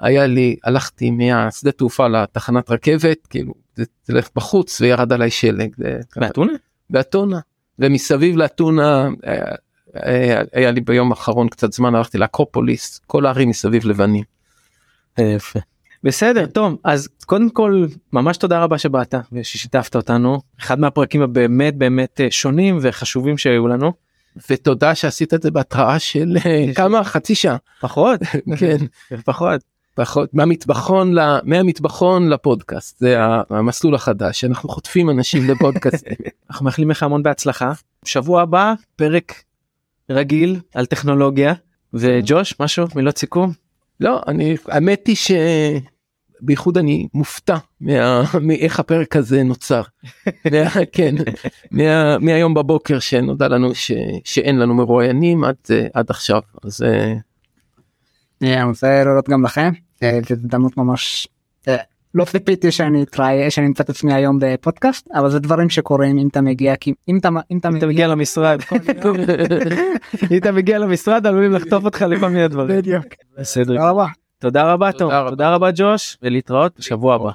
היה 0.00 0.26
לי 0.26 0.56
הלכתי 0.64 1.10
מהשדה 1.10 1.72
תעופה 1.72 2.08
לתחנת 2.08 2.70
רכבת 2.70 3.26
כאילו 3.26 3.54
זה 3.76 3.84
תלך 4.02 4.28
בחוץ 4.36 4.80
וירד 4.80 5.12
עליי 5.12 5.30
שלג. 5.30 5.74
באתונה? 6.16 6.52
באתונה 6.90 7.40
ומסביב 7.78 8.36
לאתונה 8.36 9.08
היה, 9.22 9.44
היה, 9.94 10.42
היה 10.52 10.70
לי 10.70 10.80
ביום 10.80 11.10
האחרון 11.10 11.48
קצת 11.48 11.72
זמן 11.72 11.94
הלכתי 11.94 12.18
לאקרופוליס 12.18 13.00
כל 13.06 13.26
הערים 13.26 13.48
מסביב 13.48 13.86
לבנים. 13.86 14.24
יפה. 15.18 15.58
בסדר 16.04 16.46
טוב 16.46 16.78
אז 16.84 17.08
קודם 17.26 17.50
כל 17.50 17.86
ממש 18.12 18.36
תודה 18.36 18.62
רבה 18.62 18.78
שבאת 18.78 19.14
וששיתפת 19.32 19.96
אותנו 19.96 20.40
אחד 20.60 20.80
מהפרקים 20.80 21.22
הבאמת 21.22 21.76
באמת 21.76 22.20
אה, 22.20 22.30
שונים 22.30 22.78
וחשובים 22.82 23.38
שהיו 23.38 23.68
לנו. 23.68 23.92
ותודה 24.50 24.94
שעשית 24.94 25.34
את 25.34 25.42
זה 25.42 25.50
בהתראה 25.50 25.98
של 25.98 26.36
אה, 26.46 26.66
כמה 26.76 27.04
חצי 27.04 27.34
שעה 27.34 27.56
פחות 27.80 28.20
כן 28.58 28.76
פחות 29.24 29.60
מהמטבחון 30.32 31.14
מהמטבחון 31.44 32.28
לפודקאסט 32.28 32.98
זה 32.98 33.16
המסלול 33.50 33.94
החדש 33.94 34.44
אנחנו 34.44 34.68
חוטפים 34.68 35.10
אנשים 35.10 35.50
לפודקאסט. 35.50 36.06
אנחנו 36.50 36.64
מאחלים 36.64 36.90
לך 36.90 37.02
המון 37.02 37.22
בהצלחה. 37.22 37.72
שבוע 38.04 38.42
הבא 38.42 38.74
פרק 38.96 39.42
רגיל 40.10 40.60
על 40.74 40.86
טכנולוגיה. 40.86 41.54
וג'וש 41.94 42.54
משהו? 42.60 42.86
מילות 42.94 43.18
סיכום? 43.18 43.52
לא 44.00 44.20
אני 44.28 44.56
האמת 44.68 45.06
היא 45.06 45.16
שבייחוד 46.40 46.78
אני 46.78 47.06
מופתע 47.14 47.56
מה, 47.80 48.22
מאיך 48.46 48.80
הפרק 48.80 49.16
הזה 49.16 49.42
נוצר. 49.42 49.82
מה, 50.52 50.84
כן 50.92 51.14
מה, 51.70 52.18
מהיום 52.18 52.54
בבוקר 52.54 52.98
שנודע 52.98 53.48
לנו 53.48 53.74
ש, 53.74 53.92
שאין 54.24 54.58
לנו 54.58 54.74
מרואיינים 54.74 55.44
עד 55.44 55.56
עד 55.94 56.10
עכשיו. 56.10 56.40
אז. 56.64 56.84
אני 58.42 58.62
רוצה 58.62 59.04
להודות 59.04 59.28
גם 59.28 59.44
לכם 59.44 59.70
אה, 60.02 60.18
זו 60.28 60.34
הזדמנות 60.34 60.76
ממש 60.76 61.28
אה, 61.68 61.76
לא 62.14 62.24
ציפיתי 62.24 62.70
שאני 62.70 63.02
אתראה 63.02 63.50
שאני 63.50 63.66
אמצא 63.66 63.82
את 63.82 63.90
עצמי 63.90 64.14
היום 64.14 64.38
בפודקאסט 64.40 65.08
אבל 65.14 65.30
זה 65.30 65.38
דברים 65.38 65.70
שקורים 65.70 66.18
אם 66.18 66.28
אתה 66.28 66.40
מגיע 66.40 66.76
כי 66.76 66.94
אם 67.08 67.18
אתה 67.18 67.28
אם 67.50 67.58
אתה 67.58 67.70
מגיע 67.70 68.06
למשרד 68.06 68.60
אם 70.30 70.38
אתה 70.38 70.52
מגיע 70.52 70.78
למשרד 70.78 71.26
עלולים 71.26 71.52
לחטוף 71.52 71.84
אותך 71.84 72.02
לכל 72.02 72.28
מיני 72.28 72.48
דברים. 72.48 72.78
בדיוק. 72.78 73.04
בסדר. 73.38 73.74
תודה 74.38 74.72
רבה 74.72 74.92
תודה 74.92 75.54
רבה 75.54 75.70
ג'וש 75.74 76.16
ולהתראות 76.22 76.78
בשבוע 76.78 77.14
הבא. 77.14 77.30